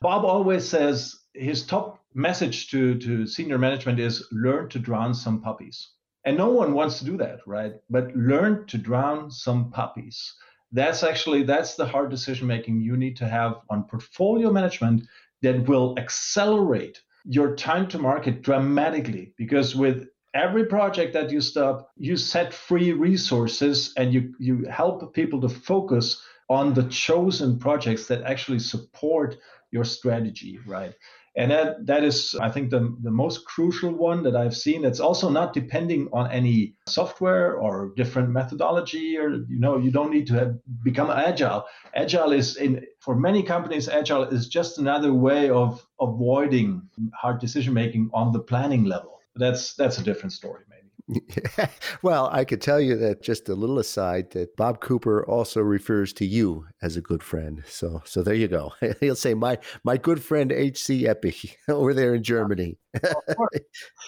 Bob 0.00 0.24
always 0.24 0.66
says 0.66 1.16
his 1.34 1.66
top 1.66 2.00
message 2.14 2.70
to 2.70 2.98
to 3.00 3.26
senior 3.26 3.58
management 3.58 4.00
is 4.00 4.26
learn 4.32 4.68
to 4.70 4.78
drown 4.78 5.12
some 5.12 5.42
puppies. 5.42 5.88
And 6.24 6.36
no 6.36 6.50
one 6.50 6.72
wants 6.72 6.98
to 6.98 7.04
do 7.04 7.16
that, 7.16 7.40
right? 7.46 7.74
But 7.88 8.14
learn 8.14 8.66
to 8.66 8.78
drown 8.78 9.30
some 9.30 9.70
puppies. 9.70 10.34
That's 10.72 11.02
actually 11.02 11.42
that's 11.42 11.74
the 11.74 11.86
hard 11.86 12.10
decision 12.10 12.46
making 12.46 12.80
you 12.80 12.96
need 12.96 13.16
to 13.16 13.28
have 13.28 13.56
on 13.68 13.84
portfolio 13.84 14.52
management 14.52 15.06
that 15.42 15.66
will 15.66 15.94
accelerate 15.98 17.00
your 17.24 17.54
time 17.56 17.88
to 17.88 17.98
market 17.98 18.42
dramatically 18.42 19.32
because 19.36 19.76
with 19.76 20.08
every 20.34 20.64
project 20.64 21.12
that 21.12 21.30
you 21.30 21.40
stop 21.40 21.90
you 21.96 22.16
set 22.16 22.54
free 22.54 22.92
resources 22.92 23.92
and 23.96 24.14
you 24.14 24.32
you 24.38 24.64
help 24.70 25.12
people 25.12 25.40
to 25.40 25.48
focus 25.48 26.22
on 26.48 26.72
the 26.72 26.84
chosen 26.84 27.58
projects 27.58 28.06
that 28.06 28.22
actually 28.22 28.58
support 28.58 29.36
your 29.72 29.84
strategy 29.84 30.58
right 30.66 30.94
and 31.36 31.50
that 31.50 31.86
that 31.86 32.02
is 32.02 32.34
i 32.40 32.48
think 32.48 32.70
the, 32.70 32.96
the 33.02 33.10
most 33.10 33.44
crucial 33.44 33.92
one 33.92 34.22
that 34.22 34.36
i've 34.36 34.56
seen. 34.56 34.84
It's 34.84 35.00
also 35.00 35.28
not 35.28 35.52
depending 35.52 36.08
on 36.12 36.30
any 36.30 36.74
software 36.86 37.54
or 37.56 37.92
different 37.96 38.30
methodology 38.30 39.16
or 39.16 39.30
you 39.48 39.60
know 39.60 39.78
you 39.78 39.90
don't 39.90 40.10
need 40.10 40.26
to 40.28 40.34
have 40.34 40.54
become 40.82 41.10
agile. 41.10 41.64
Agile 41.94 42.32
is 42.32 42.56
in 42.56 42.84
for 43.00 43.14
many 43.14 43.42
companies 43.42 43.88
agile 43.88 44.24
is 44.24 44.48
just 44.48 44.78
another 44.78 45.12
way 45.12 45.50
of 45.50 45.86
avoiding 46.00 46.82
hard 47.14 47.40
decision 47.40 47.74
making 47.74 48.10
on 48.12 48.32
the 48.32 48.40
planning 48.40 48.84
level. 48.84 49.20
That's 49.36 49.74
that's 49.74 49.98
a 49.98 50.02
different 50.02 50.32
story 50.32 50.64
maybe 50.68 50.79
well, 52.02 52.28
I 52.32 52.44
could 52.44 52.60
tell 52.60 52.80
you 52.80 52.96
that 52.96 53.22
just 53.22 53.48
a 53.48 53.54
little 53.54 53.78
aside 53.78 54.30
that 54.32 54.56
Bob 54.56 54.80
Cooper 54.80 55.24
also 55.26 55.60
refers 55.60 56.12
to 56.14 56.24
you 56.24 56.66
as 56.82 56.96
a 56.96 57.00
good 57.00 57.22
friend. 57.22 57.62
So, 57.66 58.02
so 58.04 58.22
there 58.22 58.34
you 58.34 58.48
go. 58.48 58.72
He'll 59.00 59.16
say 59.16 59.34
my 59.34 59.58
my 59.84 59.96
good 59.96 60.22
friend 60.22 60.52
H.C. 60.52 61.04
Eppich 61.04 61.54
over 61.68 61.94
there 61.94 62.14
in 62.14 62.22
Germany. 62.22 62.78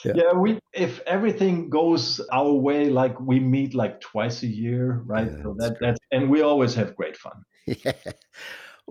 yeah. 0.05 0.13
yeah. 0.15 0.33
we 0.35 0.59
if 0.73 1.01
everything 1.07 1.71
goes 1.71 2.21
our 2.33 2.53
way, 2.53 2.89
like 2.89 3.19
we 3.21 3.41
meet 3.41 3.75
like 3.75 4.01
twice 4.01 4.43
a 4.43 4.49
year, 4.49 5.03
right? 5.07 5.31
Yeah, 5.31 5.43
so 5.43 5.55
that 5.59 5.77
that's 5.81 6.01
and 6.11 6.31
we 6.31 6.43
always 6.43 6.75
have 6.75 6.97
great 6.97 7.17
fun. 7.17 7.45
Yeah. 7.67 7.93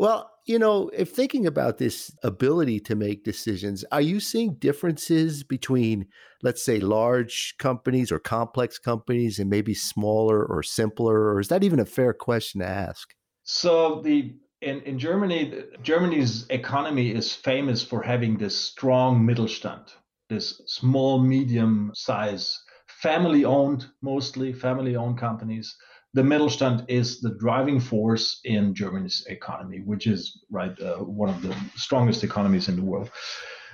Well, 0.01 0.31
you 0.48 0.58
know, 0.58 0.89
if 0.98 1.12
thinking 1.12 1.46
about 1.46 1.77
this 1.77 2.12
ability 2.24 2.79
to 2.79 2.96
make 2.96 3.24
decisions, 3.24 3.86
are 3.91 4.01
you 4.01 4.20
seeing 4.20 4.55
differences 4.55 5.43
between, 5.43 6.08
let's 6.41 6.65
say, 6.65 6.79
large 6.79 7.53
companies 7.60 8.12
or 8.12 8.17
complex 8.17 8.79
companies 8.79 9.38
and 9.38 9.48
maybe 9.48 9.75
smaller 9.75 10.43
or 10.43 10.63
simpler? 10.63 11.31
Or 11.31 11.39
is 11.39 11.50
that 11.50 11.63
even 11.63 11.79
a 11.79 11.86
fair 11.86 12.13
question 12.13 12.62
to 12.62 12.67
ask? 12.67 13.13
So 13.43 14.01
the 14.01 14.34
in, 14.63 14.81
in 14.81 14.98
Germany, 14.98 15.65
Germany's 15.84 16.48
economy 16.50 17.12
is 17.12 17.36
famous 17.36 17.84
for 17.84 18.01
having 18.01 18.39
this 18.39 18.58
strong 18.58 19.24
Mittelstand, 19.24 19.88
this 20.31 20.63
small, 20.65 21.20
medium 21.20 21.91
size, 21.93 22.60
family 22.88 23.46
owned, 23.46 23.86
mostly 24.01 24.51
family 24.51 24.96
owned 24.96 25.20
companies 25.20 25.77
the 26.13 26.22
Mittelstand 26.22 26.86
is 26.89 27.22
the 27.22 27.36
driving 27.39 27.80
force 27.80 28.41
in 28.44 28.74
Germany's 28.75 29.25
economy, 29.27 29.82
which 29.86 30.08
is 30.08 30.44
right 30.50 30.77
uh, 30.82 30.98
one 30.98 31.30
of 31.30 31.41
the 31.41 31.56
strongest 31.75 32.24
economies 32.24 32.68
in 32.68 32.75
the 32.75 32.84
world. 32.84 33.10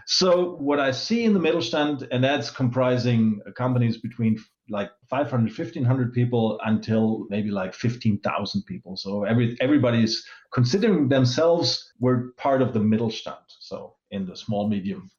So 0.06 0.56
what 0.56 0.79
I 0.79 0.91
see 0.91 1.25
in 1.25 1.34
the 1.34 1.39
Mittelstand, 1.39 2.08
and 2.12 2.24
that's 2.24 2.50
comprising 2.50 3.41
companies 3.56 3.98
between 3.98 4.38
like 4.70 4.91
500, 5.10 5.58
1500 5.58 6.13
people 6.13 6.60
until 6.63 7.25
maybe 7.29 7.51
like 7.51 7.74
15,000 7.74 8.63
people. 8.63 8.96
So 8.98 9.24
every 9.24 9.58
everybody's 9.60 10.25
considering 10.53 11.10
themselves 11.10 11.91
were 12.00 12.34
part 12.38 12.62
of 12.62 12.74
the 12.74 12.79
Mittelstand. 12.79 13.44
So 13.60 13.96
in 14.12 14.25
the 14.25 14.38
small 14.38 14.70
medium 14.70 15.10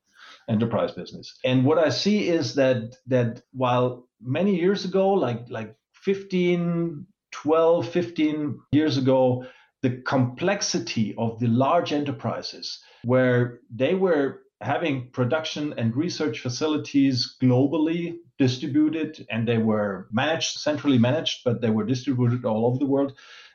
enterprise 0.49 0.93
business. 0.93 1.39
And 1.45 1.65
what 1.65 1.79
I 1.79 1.91
see 1.91 2.29
is 2.29 2.55
that 2.55 2.97
that 3.07 3.43
while 3.53 4.09
many 4.21 4.59
years 4.59 4.85
ago, 4.85 5.11
like 5.11 5.47
like 5.51 5.75
15, 6.09 7.05
12, 7.33 7.89
15 7.91 8.61
years 8.73 8.97
ago, 8.97 9.45
the 9.83 10.01
complexity 10.07 11.15
of 11.19 11.39
the 11.39 11.49
large 11.49 11.93
enterprises, 11.93 12.83
where 13.05 13.61
they 13.69 13.93
were 13.93 14.41
having 14.63 15.11
production 15.11 15.75
and 15.77 15.95
research 15.95 16.41
facilities 16.41 17.37
globally 17.43 18.17
distributed 18.39 19.27
and 19.29 19.47
they 19.47 19.59
were 19.59 20.09
managed, 20.11 20.57
centrally 20.59 20.97
managed, 20.97 21.45
but 21.45 21.61
they 21.61 21.69
were 21.69 21.85
distributed 21.85 22.43
all 22.47 22.65
over 22.65 22.79
the 22.79 22.87
world. 22.87 23.13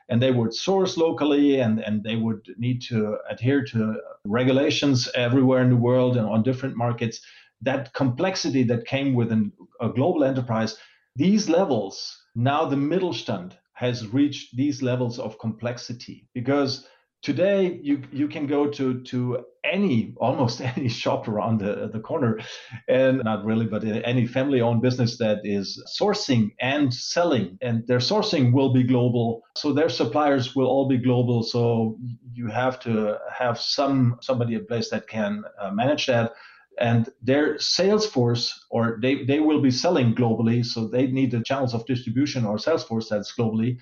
And 0.08 0.22
they 0.22 0.30
would 0.30 0.54
source 0.54 0.96
locally 0.96 1.58
and, 1.58 1.80
and 1.80 2.04
they 2.04 2.14
would 2.14 2.54
need 2.56 2.82
to 2.82 3.18
adhere 3.28 3.64
to 3.64 3.96
regulations 4.26 5.08
everywhere 5.16 5.64
in 5.64 5.70
the 5.70 5.84
world 5.88 6.16
and 6.16 6.28
on 6.28 6.44
different 6.44 6.76
markets. 6.76 7.20
That 7.62 7.92
complexity 7.94 8.62
that 8.62 8.86
came 8.86 9.12
with 9.12 9.32
a 9.32 9.88
global 9.88 10.22
enterprise, 10.22 10.76
these 11.16 11.48
levels 11.48 12.20
now 12.34 12.64
the 12.64 12.76
Mittelstand 12.76 13.52
has 13.74 14.06
reached 14.08 14.56
these 14.56 14.82
levels 14.82 15.18
of 15.18 15.38
complexity 15.38 16.26
because 16.32 16.86
today 17.22 17.80
you 17.82 18.02
you 18.12 18.28
can 18.28 18.46
go 18.46 18.68
to 18.70 19.02
to 19.02 19.44
any 19.64 20.14
almost 20.18 20.60
any 20.76 20.88
shop 20.88 21.26
around 21.26 21.58
the, 21.58 21.88
the 21.92 21.98
corner 21.98 22.38
and 22.88 23.22
not 23.24 23.44
really 23.44 23.66
but 23.66 23.82
any 23.84 24.26
family 24.26 24.60
owned 24.60 24.82
business 24.82 25.18
that 25.18 25.38
is 25.42 25.82
sourcing 25.98 26.50
and 26.60 26.92
selling 26.92 27.58
and 27.62 27.86
their 27.86 27.98
sourcing 27.98 28.52
will 28.52 28.72
be 28.72 28.82
global. 28.82 29.42
So 29.56 29.72
their 29.72 29.88
suppliers 29.88 30.54
will 30.54 30.66
all 30.66 30.86
be 30.86 30.98
global. 30.98 31.42
So 31.42 31.98
you 32.32 32.48
have 32.48 32.78
to 32.80 33.18
have 33.32 33.58
some 33.58 34.18
somebody 34.20 34.54
in 34.54 34.66
place 34.66 34.90
that 34.90 35.08
can 35.08 35.44
uh, 35.58 35.70
manage 35.70 36.06
that 36.06 36.32
and 36.80 37.08
their 37.22 37.58
sales 37.58 38.06
force 38.06 38.66
or 38.70 38.98
they, 39.02 39.24
they 39.24 39.40
will 39.40 39.60
be 39.60 39.70
selling 39.70 40.14
globally 40.14 40.64
so 40.64 40.88
they 40.88 41.06
need 41.06 41.30
the 41.30 41.42
channels 41.42 41.74
of 41.74 41.86
distribution 41.86 42.44
or 42.44 42.58
sales 42.58 42.84
force 42.84 43.08
that's 43.08 43.34
globally. 43.36 43.78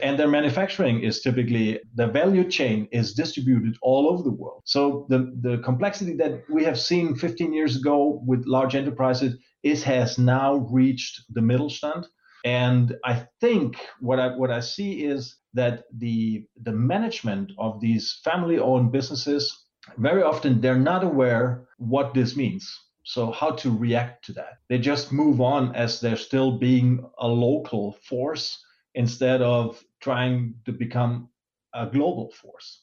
And 0.00 0.16
their 0.16 0.28
manufacturing 0.28 1.02
is 1.02 1.20
typically 1.20 1.80
the 1.96 2.06
value 2.06 2.48
chain 2.48 2.86
is 2.92 3.14
distributed 3.14 3.76
all 3.82 4.08
over 4.08 4.22
the 4.22 4.30
world. 4.30 4.62
So 4.64 5.06
the, 5.08 5.34
the 5.40 5.58
complexity 5.58 6.14
that 6.18 6.44
we 6.48 6.62
have 6.62 6.78
seen 6.78 7.16
15 7.16 7.52
years 7.52 7.76
ago 7.76 8.22
with 8.24 8.46
large 8.46 8.76
enterprises 8.76 9.36
is 9.64 9.82
has 9.82 10.16
now 10.16 10.68
reached 10.70 11.22
the 11.30 11.40
Mittelstand 11.40 12.04
and 12.44 12.94
i 13.04 13.26
think 13.40 13.76
what 14.00 14.20
i 14.20 14.28
what 14.36 14.50
i 14.50 14.60
see 14.60 15.04
is 15.04 15.36
that 15.54 15.84
the 15.96 16.46
the 16.62 16.72
management 16.72 17.50
of 17.58 17.80
these 17.80 18.20
family 18.22 18.58
owned 18.58 18.92
businesses 18.92 19.66
very 19.96 20.22
often 20.22 20.60
they're 20.60 20.78
not 20.78 21.04
aware 21.04 21.66
what 21.78 22.14
this 22.14 22.36
means. 22.36 22.78
So, 23.04 23.30
how 23.32 23.52
to 23.52 23.74
react 23.74 24.26
to 24.26 24.32
that? 24.34 24.58
They 24.68 24.78
just 24.78 25.12
move 25.12 25.40
on 25.40 25.74
as 25.74 26.00
they're 26.00 26.16
still 26.16 26.58
being 26.58 27.04
a 27.18 27.26
local 27.26 27.96
force 28.02 28.62
instead 28.94 29.40
of 29.40 29.82
trying 30.00 30.54
to 30.66 30.72
become 30.72 31.30
a 31.72 31.86
global 31.86 32.30
force. 32.32 32.82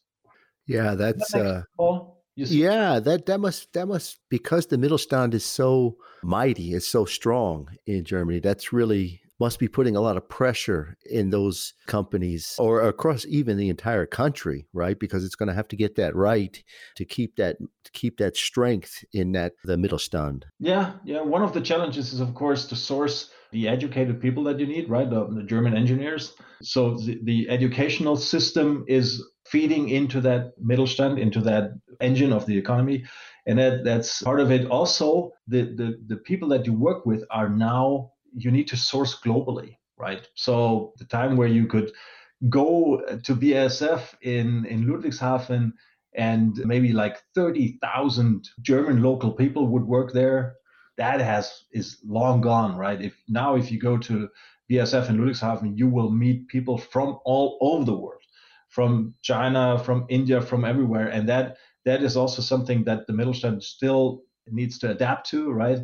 Yeah, 0.65 0.95
that's 0.95 1.31
that 1.31 1.65
uh, 1.79 1.99
yeah, 2.35 2.99
that 2.99 3.27
that 3.27 3.39
must 3.39 3.71
that 3.73 3.87
must 3.87 4.19
because 4.29 4.65
the 4.65 4.77
Mittelstand 4.77 5.33
is 5.33 5.45
so 5.45 5.97
mighty, 6.23 6.73
it's 6.73 6.87
so 6.87 7.05
strong 7.05 7.69
in 7.85 8.03
Germany. 8.03 8.39
That's 8.39 8.73
really 8.73 9.21
must 9.39 9.59
be 9.59 9.67
putting 9.67 9.95
a 9.95 10.01
lot 10.01 10.17
of 10.17 10.27
pressure 10.29 10.95
in 11.09 11.29
those 11.29 11.73
companies 11.87 12.55
or 12.57 12.81
across 12.81 13.25
even 13.25 13.57
the 13.57 13.69
entire 13.69 14.05
country, 14.05 14.65
right? 14.73 14.97
Because 14.97 15.25
it's 15.25 15.35
going 15.35 15.47
to 15.47 15.55
have 15.55 15.67
to 15.69 15.75
get 15.75 15.95
that 15.95 16.15
right 16.15 16.63
to 16.95 17.05
keep 17.05 17.35
that 17.35 17.57
to 17.59 17.91
keep 17.91 18.17
that 18.17 18.37
strength 18.37 19.03
in 19.13 19.33
that 19.33 19.53
the 19.63 19.75
Mittelstand. 19.75 20.43
Yeah, 20.59 20.93
yeah. 21.03 21.21
One 21.21 21.43
of 21.43 21.53
the 21.53 21.61
challenges 21.61 22.13
is, 22.13 22.19
of 22.19 22.33
course, 22.33 22.65
to 22.67 22.75
source 22.75 23.31
the 23.51 23.67
educated 23.67 24.21
people 24.21 24.43
that 24.45 24.59
you 24.59 24.67
need, 24.67 24.89
right? 24.89 25.09
The, 25.09 25.27
the 25.27 25.43
German 25.43 25.75
engineers. 25.75 26.33
So 26.61 26.97
the, 26.97 27.19
the 27.23 27.49
educational 27.49 28.15
system 28.15 28.85
is 28.87 29.23
feeding 29.45 29.89
into 29.89 30.21
that 30.21 30.53
Mittelstand, 30.59 31.19
into 31.19 31.41
that 31.41 31.71
engine 32.01 32.33
of 32.33 32.45
the 32.45 32.57
economy 32.57 33.05
and 33.45 33.59
that 33.59 33.83
that's 33.83 34.21
part 34.23 34.39
of 34.39 34.51
it 34.51 34.65
also 34.69 35.31
the, 35.47 35.61
the 35.61 35.99
the 36.07 36.17
people 36.17 36.49
that 36.49 36.65
you 36.65 36.73
work 36.73 37.05
with 37.05 37.23
are 37.29 37.49
now 37.49 38.11
you 38.35 38.51
need 38.51 38.67
to 38.67 38.77
source 38.77 39.19
globally, 39.19 39.77
right? 39.97 40.27
So 40.35 40.93
the 40.97 41.05
time 41.05 41.37
where 41.37 41.47
you 41.47 41.65
could 41.67 41.91
go 42.49 43.01
to 43.23 43.35
BASF 43.35 44.15
in, 44.21 44.65
in 44.65 44.85
Ludwigshafen 44.85 45.71
and 46.15 46.57
maybe 46.65 46.93
like 46.93 47.21
30,000 47.33 48.47
German 48.61 49.01
local 49.01 49.31
people 49.31 49.67
would 49.67 49.85
work 49.85 50.13
there, 50.13 50.55
that 50.97 51.19
has 51.19 51.65
is 51.71 51.97
long 52.05 52.41
gone, 52.41 52.77
right? 52.77 53.01
If 53.01 53.15
now 53.27 53.55
if 53.55 53.71
you 53.71 53.79
go 53.79 53.97
to 53.97 54.29
BASF 54.71 55.09
in 55.09 55.17
Ludwigshafen, 55.17 55.77
you 55.77 55.89
will 55.89 56.09
meet 56.09 56.47
people 56.47 56.77
from 56.77 57.19
all 57.25 57.57
over 57.61 57.83
the 57.83 57.97
world, 57.97 58.21
from 58.69 59.13
China, 59.21 59.77
from 59.77 60.05
India, 60.09 60.41
from 60.41 60.63
everywhere, 60.65 61.07
and 61.09 61.27
that 61.29 61.57
that 61.85 62.01
is 62.01 62.17
also 62.17 62.41
something 62.41 62.83
that 62.85 63.05
the 63.07 63.13
Mittelstand 63.13 63.61
still 63.61 64.23
needs 64.47 64.79
to 64.79 64.91
adapt 64.91 65.29
to, 65.29 65.51
right? 65.51 65.79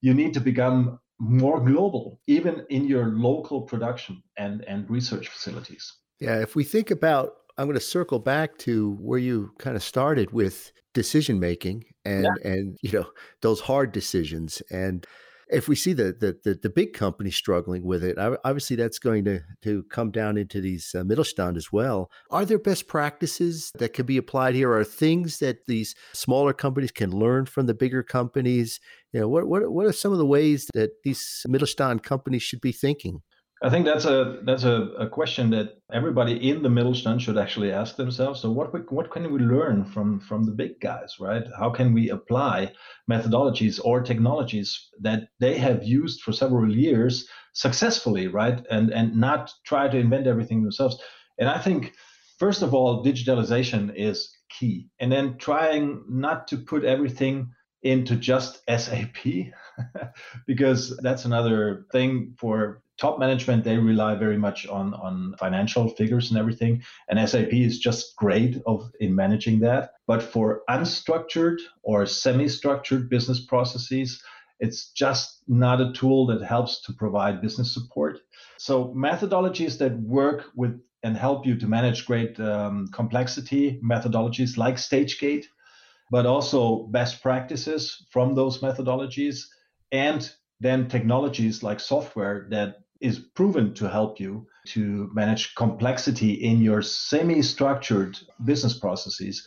You 0.00 0.14
need 0.14 0.34
to 0.34 0.40
become 0.40 0.98
more 1.20 1.60
global, 1.60 2.18
even 2.26 2.64
in 2.70 2.86
your 2.86 3.06
local 3.06 3.60
production 3.62 4.22
and, 4.38 4.64
and 4.64 4.88
research 4.90 5.28
facilities. 5.28 5.92
Yeah, 6.18 6.40
if 6.40 6.56
we 6.56 6.64
think 6.64 6.90
about, 6.90 7.34
I'm 7.58 7.66
going 7.66 7.74
to 7.74 7.80
circle 7.80 8.18
back 8.18 8.56
to 8.58 8.96
where 9.00 9.18
you 9.18 9.52
kind 9.58 9.76
of 9.76 9.82
started 9.82 10.32
with 10.32 10.72
decision 10.92 11.38
making 11.38 11.84
and 12.04 12.24
yeah. 12.24 12.50
and 12.50 12.76
you 12.82 12.90
know 12.90 13.06
those 13.42 13.60
hard 13.60 13.92
decisions 13.92 14.60
and 14.70 15.06
if 15.52 15.68
we 15.68 15.76
see 15.76 15.92
the, 15.92 16.14
the 16.18 16.38
the, 16.42 16.54
the 16.54 16.70
big 16.70 16.92
companies 16.92 17.36
struggling 17.36 17.84
with 17.84 18.04
it, 18.04 18.18
obviously 18.18 18.76
that's 18.76 18.98
going 18.98 19.24
to 19.24 19.40
to 19.62 19.82
come 19.84 20.10
down 20.10 20.36
into 20.36 20.60
these 20.60 20.94
uh, 20.94 21.02
Mittelstand 21.02 21.56
as 21.56 21.72
well. 21.72 22.10
Are 22.30 22.44
there 22.44 22.58
best 22.58 22.86
practices 22.86 23.70
that 23.78 23.92
can 23.92 24.06
be 24.06 24.16
applied 24.16 24.54
here? 24.54 24.72
Are 24.72 24.84
things 24.84 25.38
that 25.38 25.66
these 25.66 25.94
smaller 26.12 26.52
companies 26.52 26.92
can 26.92 27.10
learn 27.10 27.46
from 27.46 27.66
the 27.66 27.74
bigger 27.74 28.02
companies? 28.02 28.80
You 29.12 29.20
know, 29.20 29.28
what 29.28 29.46
what 29.46 29.70
what 29.72 29.86
are 29.86 29.92
some 29.92 30.12
of 30.12 30.18
the 30.18 30.26
ways 30.26 30.68
that 30.74 31.02
these 31.04 31.44
Mittelstand 31.48 32.02
companies 32.02 32.42
should 32.42 32.60
be 32.60 32.72
thinking? 32.72 33.22
I 33.62 33.68
think 33.68 33.84
that's 33.84 34.06
a 34.06 34.40
that's 34.44 34.64
a, 34.64 34.88
a 34.98 35.08
question 35.08 35.50
that 35.50 35.78
everybody 35.92 36.48
in 36.48 36.62
the 36.62 36.70
Mittelstand 36.70 37.20
should 37.20 37.36
actually 37.36 37.70
ask 37.70 37.96
themselves. 37.96 38.40
So 38.40 38.50
what 38.50 38.72
we, 38.72 38.80
what 38.88 39.10
can 39.10 39.30
we 39.30 39.38
learn 39.38 39.84
from 39.84 40.20
from 40.20 40.44
the 40.44 40.52
big 40.52 40.80
guys, 40.80 41.16
right? 41.20 41.44
How 41.58 41.68
can 41.68 41.92
we 41.92 42.08
apply 42.08 42.72
methodologies 43.10 43.78
or 43.84 44.00
technologies 44.00 44.88
that 45.00 45.28
they 45.40 45.58
have 45.58 45.84
used 45.84 46.22
for 46.22 46.32
several 46.32 46.74
years 46.74 47.28
successfully, 47.52 48.28
right? 48.28 48.64
And 48.70 48.90
and 48.92 49.16
not 49.16 49.52
try 49.66 49.88
to 49.88 49.98
invent 49.98 50.26
everything 50.26 50.62
themselves. 50.62 50.96
And 51.38 51.48
I 51.48 51.58
think 51.58 51.92
first 52.38 52.62
of 52.62 52.72
all, 52.72 53.04
digitalization 53.04 53.92
is 53.94 54.34
key. 54.48 54.88
And 55.00 55.12
then 55.12 55.36
trying 55.36 56.02
not 56.08 56.48
to 56.48 56.56
put 56.56 56.84
everything 56.84 57.50
into 57.82 58.16
just 58.16 58.62
SAP 58.68 59.24
because 60.46 60.96
that's 60.98 61.24
another 61.24 61.86
thing 61.92 62.34
for 62.38 62.82
top 63.00 63.18
management 63.18 63.64
they 63.64 63.78
rely 63.78 64.14
very 64.14 64.36
much 64.36 64.66
on 64.66 64.94
on 64.94 65.34
financial 65.38 65.88
figures 65.88 66.30
and 66.30 66.38
everything. 66.38 66.82
And 67.08 67.28
SAP 67.28 67.52
is 67.52 67.78
just 67.78 68.16
great 68.16 68.60
of 68.66 68.90
in 69.00 69.14
managing 69.14 69.60
that. 69.60 69.92
But 70.06 70.22
for 70.22 70.62
unstructured 70.68 71.58
or 71.82 72.06
semi-structured 72.06 73.08
business 73.08 73.40
processes 73.40 74.22
it's 74.62 74.90
just 74.90 75.42
not 75.48 75.80
a 75.80 75.90
tool 75.92 76.26
that 76.26 76.42
helps 76.42 76.82
to 76.82 76.92
provide 76.92 77.40
business 77.40 77.72
support. 77.72 78.18
So 78.58 78.94
methodologies 78.94 79.78
that 79.78 79.98
work 80.00 80.44
with 80.54 80.78
and 81.02 81.16
help 81.16 81.46
you 81.46 81.56
to 81.56 81.66
manage 81.66 82.04
great 82.04 82.38
um, 82.38 82.88
complexity 82.92 83.80
methodologies 83.82 84.58
like 84.58 84.76
StageGate 84.76 85.46
but 86.10 86.26
also 86.26 86.88
best 86.90 87.22
practices 87.22 88.04
from 88.10 88.34
those 88.34 88.60
methodologies 88.60 89.44
and 89.92 90.30
then 90.58 90.88
technologies 90.88 91.62
like 91.62 91.80
software 91.80 92.46
that 92.50 92.80
is 93.00 93.18
proven 93.18 93.74
to 93.74 93.88
help 93.88 94.20
you 94.20 94.46
to 94.66 95.10
manage 95.14 95.54
complexity 95.54 96.32
in 96.32 96.60
your 96.60 96.82
semi-structured 96.82 98.18
business 98.44 98.76
processes 98.78 99.46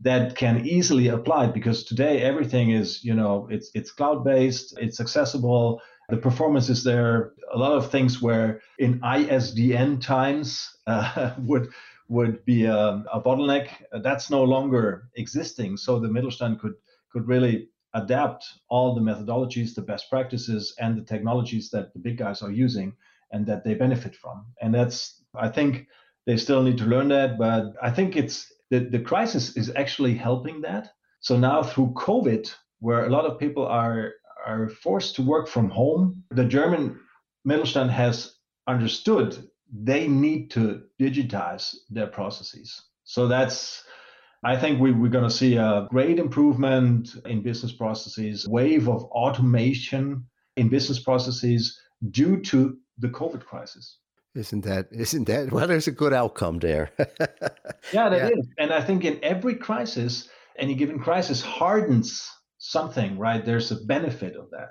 that 0.00 0.36
can 0.36 0.66
easily 0.66 1.08
apply 1.08 1.46
because 1.46 1.84
today 1.84 2.20
everything 2.22 2.70
is 2.70 3.04
you 3.04 3.14
know 3.14 3.46
it's 3.50 3.70
it's 3.74 3.92
cloud 3.92 4.24
based 4.24 4.76
it's 4.78 5.00
accessible 5.00 5.80
the 6.08 6.16
performance 6.16 6.68
is 6.68 6.84
there. 6.84 7.32
A 7.52 7.58
lot 7.58 7.72
of 7.72 7.90
things 7.90 8.20
where 8.20 8.60
in 8.78 9.00
isdn 9.00 10.00
times 10.00 10.76
uh, 10.86 11.34
would 11.38 11.68
would 12.08 12.44
be 12.44 12.64
a, 12.66 13.02
a 13.12 13.20
bottleneck. 13.20 13.68
That's 14.02 14.30
no 14.30 14.44
longer 14.44 15.08
existing 15.16 15.76
so 15.78 15.98
the 15.98 16.08
mittelstand 16.08 16.60
could 16.60 16.74
could 17.10 17.26
really 17.26 17.68
adapt 17.94 18.44
all 18.68 18.94
the 18.94 19.00
methodologies, 19.00 19.74
the 19.74 19.82
best 19.82 20.10
practices, 20.10 20.74
and 20.78 20.96
the 20.96 21.04
technologies 21.04 21.70
that 21.70 21.92
the 21.92 21.98
big 21.98 22.18
guys 22.18 22.42
are 22.42 22.50
using 22.50 22.94
and 23.32 23.46
that 23.46 23.64
they 23.64 23.74
benefit 23.74 24.14
from. 24.14 24.46
And 24.60 24.74
that's, 24.74 25.22
I 25.34 25.48
think, 25.48 25.86
they 26.26 26.36
still 26.36 26.62
need 26.62 26.78
to 26.78 26.86
learn 26.86 27.08
that. 27.08 27.38
But 27.38 27.74
I 27.82 27.90
think 27.90 28.16
it's 28.16 28.52
the, 28.70 28.80
the 28.80 29.00
crisis 29.00 29.56
is 29.56 29.72
actually 29.76 30.14
helping 30.14 30.60
that. 30.62 30.92
So 31.20 31.36
now 31.38 31.62
through 31.62 31.94
COVID, 31.96 32.52
where 32.80 33.06
a 33.06 33.10
lot 33.10 33.24
of 33.24 33.38
people 33.38 33.66
are 33.66 34.12
are 34.46 34.68
forced 34.68 35.16
to 35.16 35.22
work 35.22 35.48
from 35.48 35.70
home, 35.70 36.22
the 36.30 36.44
German 36.44 37.00
Mittelstand 37.48 37.90
has 37.90 38.34
understood 38.66 39.48
they 39.72 40.06
need 40.06 40.50
to 40.50 40.82
digitize 41.00 41.74
their 41.90 42.06
processes. 42.06 42.82
So 43.04 43.26
that's 43.26 43.84
I 44.44 44.56
think 44.56 44.80
we, 44.80 44.92
we're 44.92 45.10
going 45.10 45.28
to 45.28 45.34
see 45.34 45.56
a 45.56 45.86
great 45.90 46.18
improvement 46.18 47.14
in 47.24 47.42
business 47.42 47.72
processes, 47.72 48.46
wave 48.46 48.88
of 48.88 49.04
automation 49.04 50.24
in 50.56 50.68
business 50.68 50.98
processes 51.00 51.80
due 52.10 52.40
to 52.42 52.76
the 52.98 53.08
COVID 53.08 53.44
crisis. 53.44 53.98
Isn't 54.34 54.64
that 54.64 54.88
isn't 54.90 55.26
that 55.28 55.52
well? 55.52 55.66
There's 55.68 55.86
a 55.86 55.92
good 55.92 56.12
outcome 56.12 56.58
there. 56.58 56.90
yeah, 57.92 58.08
that 58.08 58.12
yeah. 58.12 58.28
is, 58.28 58.48
and 58.58 58.72
I 58.72 58.82
think 58.82 59.04
in 59.04 59.20
every 59.22 59.54
crisis, 59.54 60.28
any 60.58 60.74
given 60.74 60.98
crisis 60.98 61.40
hardens 61.40 62.28
something, 62.58 63.16
right? 63.16 63.44
There's 63.44 63.70
a 63.70 63.76
benefit 63.76 64.34
of 64.34 64.50
that. 64.50 64.70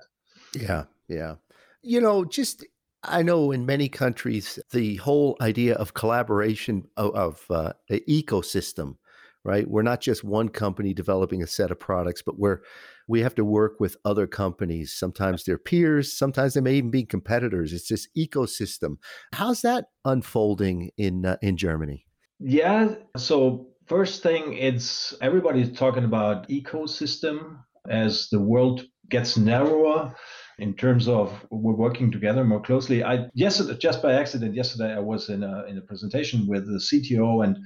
Yeah, 0.54 0.84
yeah. 1.08 1.36
You 1.82 2.02
know, 2.02 2.26
just 2.26 2.66
I 3.04 3.24
know 3.24 3.52
in 3.52 3.66
many 3.66 3.88
countries 3.88 4.60
the 4.72 4.98
whole 4.98 5.38
idea 5.40 5.76
of 5.76 5.94
collaboration 5.94 6.88
of, 6.98 7.16
of 7.16 7.46
uh, 7.50 7.74
ecosystem 7.90 8.98
right? 9.44 9.70
We're 9.70 9.82
not 9.82 10.02
just 10.02 10.24
one 10.24 10.50
company 10.50 10.94
developing 10.94 11.44
a 11.44 11.48
set 11.48 11.72
of 11.72 11.80
products, 11.80 12.22
but 12.22 12.40
we're 12.40 12.62
we 13.08 13.22
have 13.22 13.36
to 13.36 13.44
work 13.44 13.80
with 13.80 13.98
other 14.06 14.28
companies. 14.28 14.94
Sometimes 14.94 15.44
they're 15.44 15.58
peers, 15.58 16.18
sometimes 16.18 16.54
they 16.54 16.62
may 16.62 16.76
even 16.76 16.90
be 16.90 17.04
competitors. 17.04 17.74
It's 17.74 17.90
this 17.90 18.08
ecosystem. 18.18 18.98
How's 19.34 19.62
that 19.62 19.86
unfolding 20.06 20.92
in 20.98 21.26
uh, 21.26 21.38
in 21.42 21.58
Germany? 21.58 22.06
Yeah, 22.40 22.96
so 23.18 23.68
first 23.88 24.24
thing 24.24 24.54
it's 24.54 25.14
everybody's 25.22 25.78
talking 25.78 26.06
about 26.06 26.48
ecosystem 26.50 27.58
as 27.90 28.30
the 28.30 28.40
world 28.40 28.86
gets 29.10 29.38
narrower 29.38 30.16
in 30.60 30.74
terms 30.76 31.08
of 31.08 31.46
we're 31.50 31.74
working 31.74 32.12
together 32.12 32.44
more 32.44 32.62
closely. 32.62 33.04
I 33.04 33.28
yesterday 33.34 33.78
just 33.78 34.02
by 34.02 34.14
accident 34.14 34.56
yesterday 34.56 34.94
I 34.94 35.00
was 35.00 35.30
in 35.30 35.44
a 35.44 35.66
in 35.66 35.78
a 35.78 35.82
presentation 35.82 36.48
with 36.48 36.66
the 36.66 36.80
CTO 36.80 37.44
and 37.44 37.58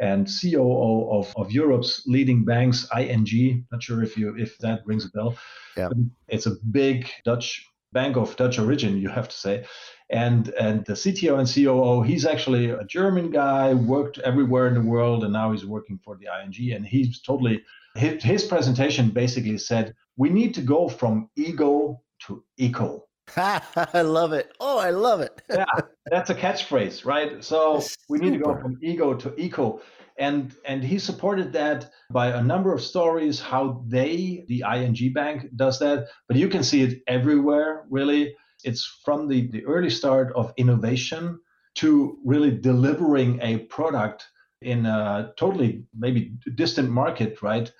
and 0.00 0.28
COO 0.40 1.10
of, 1.10 1.32
of 1.36 1.52
Europe's 1.52 2.04
leading 2.06 2.44
banks, 2.44 2.88
ING. 2.96 3.66
Not 3.70 3.82
sure 3.82 4.02
if 4.02 4.16
you 4.16 4.36
if 4.36 4.58
that 4.58 4.80
rings 4.86 5.04
a 5.04 5.10
bell. 5.10 5.36
Yeah. 5.76 5.88
It's 6.28 6.46
a 6.46 6.56
big 6.70 7.08
Dutch 7.24 7.66
bank 7.92 8.16
of 8.16 8.34
Dutch 8.36 8.58
origin, 8.58 8.98
you 8.98 9.08
have 9.08 9.28
to 9.28 9.36
say. 9.36 9.64
And 10.10 10.48
and 10.60 10.84
the 10.86 10.94
CTO 10.94 11.38
and 11.38 11.48
COO, 11.48 12.02
he's 12.02 12.26
actually 12.26 12.70
a 12.70 12.84
German 12.84 13.30
guy, 13.30 13.74
worked 13.74 14.18
everywhere 14.18 14.66
in 14.66 14.74
the 14.74 14.80
world, 14.80 15.24
and 15.24 15.32
now 15.32 15.52
he's 15.52 15.64
working 15.64 15.98
for 16.04 16.16
the 16.16 16.26
ING. 16.26 16.72
And 16.72 16.86
he's 16.86 17.20
totally 17.20 17.62
his, 17.94 18.22
his 18.22 18.44
presentation 18.44 19.10
basically 19.10 19.58
said 19.58 19.94
we 20.16 20.30
need 20.30 20.54
to 20.54 20.62
go 20.62 20.88
from 20.88 21.30
ego 21.36 22.00
to 22.26 22.44
eco. 22.56 23.04
I 23.36 24.02
love 24.02 24.32
it. 24.32 24.52
Oh, 24.60 24.78
I 24.78 24.90
love 24.90 25.20
it. 25.20 25.40
yeah, 25.50 25.64
that's 26.06 26.30
a 26.30 26.34
catchphrase, 26.34 27.04
right? 27.04 27.42
So 27.42 27.82
we 28.08 28.18
need 28.18 28.32
to 28.32 28.38
go 28.38 28.56
from 28.60 28.78
ego 28.82 29.14
to 29.14 29.34
eco. 29.40 29.80
And 30.18 30.54
and 30.66 30.84
he 30.84 30.98
supported 30.98 31.52
that 31.54 31.90
by 32.10 32.28
a 32.28 32.42
number 32.42 32.74
of 32.74 32.82
stories 32.82 33.40
how 33.40 33.82
they, 33.86 34.44
the 34.48 34.64
ING 34.70 35.12
bank, 35.14 35.48
does 35.56 35.78
that. 35.78 36.08
But 36.28 36.36
you 36.36 36.48
can 36.48 36.62
see 36.62 36.82
it 36.82 37.02
everywhere, 37.06 37.86
really. 37.88 38.34
It's 38.64 38.84
from 39.04 39.28
the, 39.28 39.50
the 39.50 39.64
early 39.64 39.90
start 39.90 40.32
of 40.36 40.52
innovation 40.56 41.40
to 41.76 42.18
really 42.24 42.50
delivering 42.50 43.40
a 43.40 43.58
product 43.58 44.26
in 44.60 44.86
a 44.86 45.32
totally 45.36 45.84
maybe 45.96 46.34
distant 46.54 46.90
market, 46.90 47.42
right? 47.42 47.72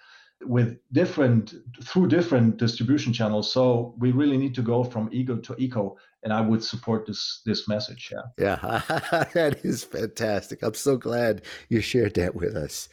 With 0.44 0.78
different 0.92 1.54
through 1.82 2.08
different 2.08 2.56
distribution 2.56 3.12
channels. 3.12 3.52
So 3.52 3.94
we 3.98 4.12
really 4.12 4.36
need 4.36 4.54
to 4.56 4.62
go 4.62 4.84
from 4.84 5.08
ego 5.12 5.36
to 5.36 5.54
eco 5.58 5.96
and 6.22 6.32
i 6.32 6.40
would 6.40 6.62
support 6.62 7.06
this 7.06 7.42
this 7.44 7.68
message 7.68 8.12
yeah. 8.12 8.22
Yeah 8.38 8.82
that 9.34 9.60
is 9.64 9.84
fantastic. 9.84 10.62
I'm 10.62 10.74
so 10.74 10.96
glad 10.96 11.42
you 11.68 11.80
shared 11.80 12.14
that 12.14 12.34
with 12.34 12.56
us. 12.56 12.88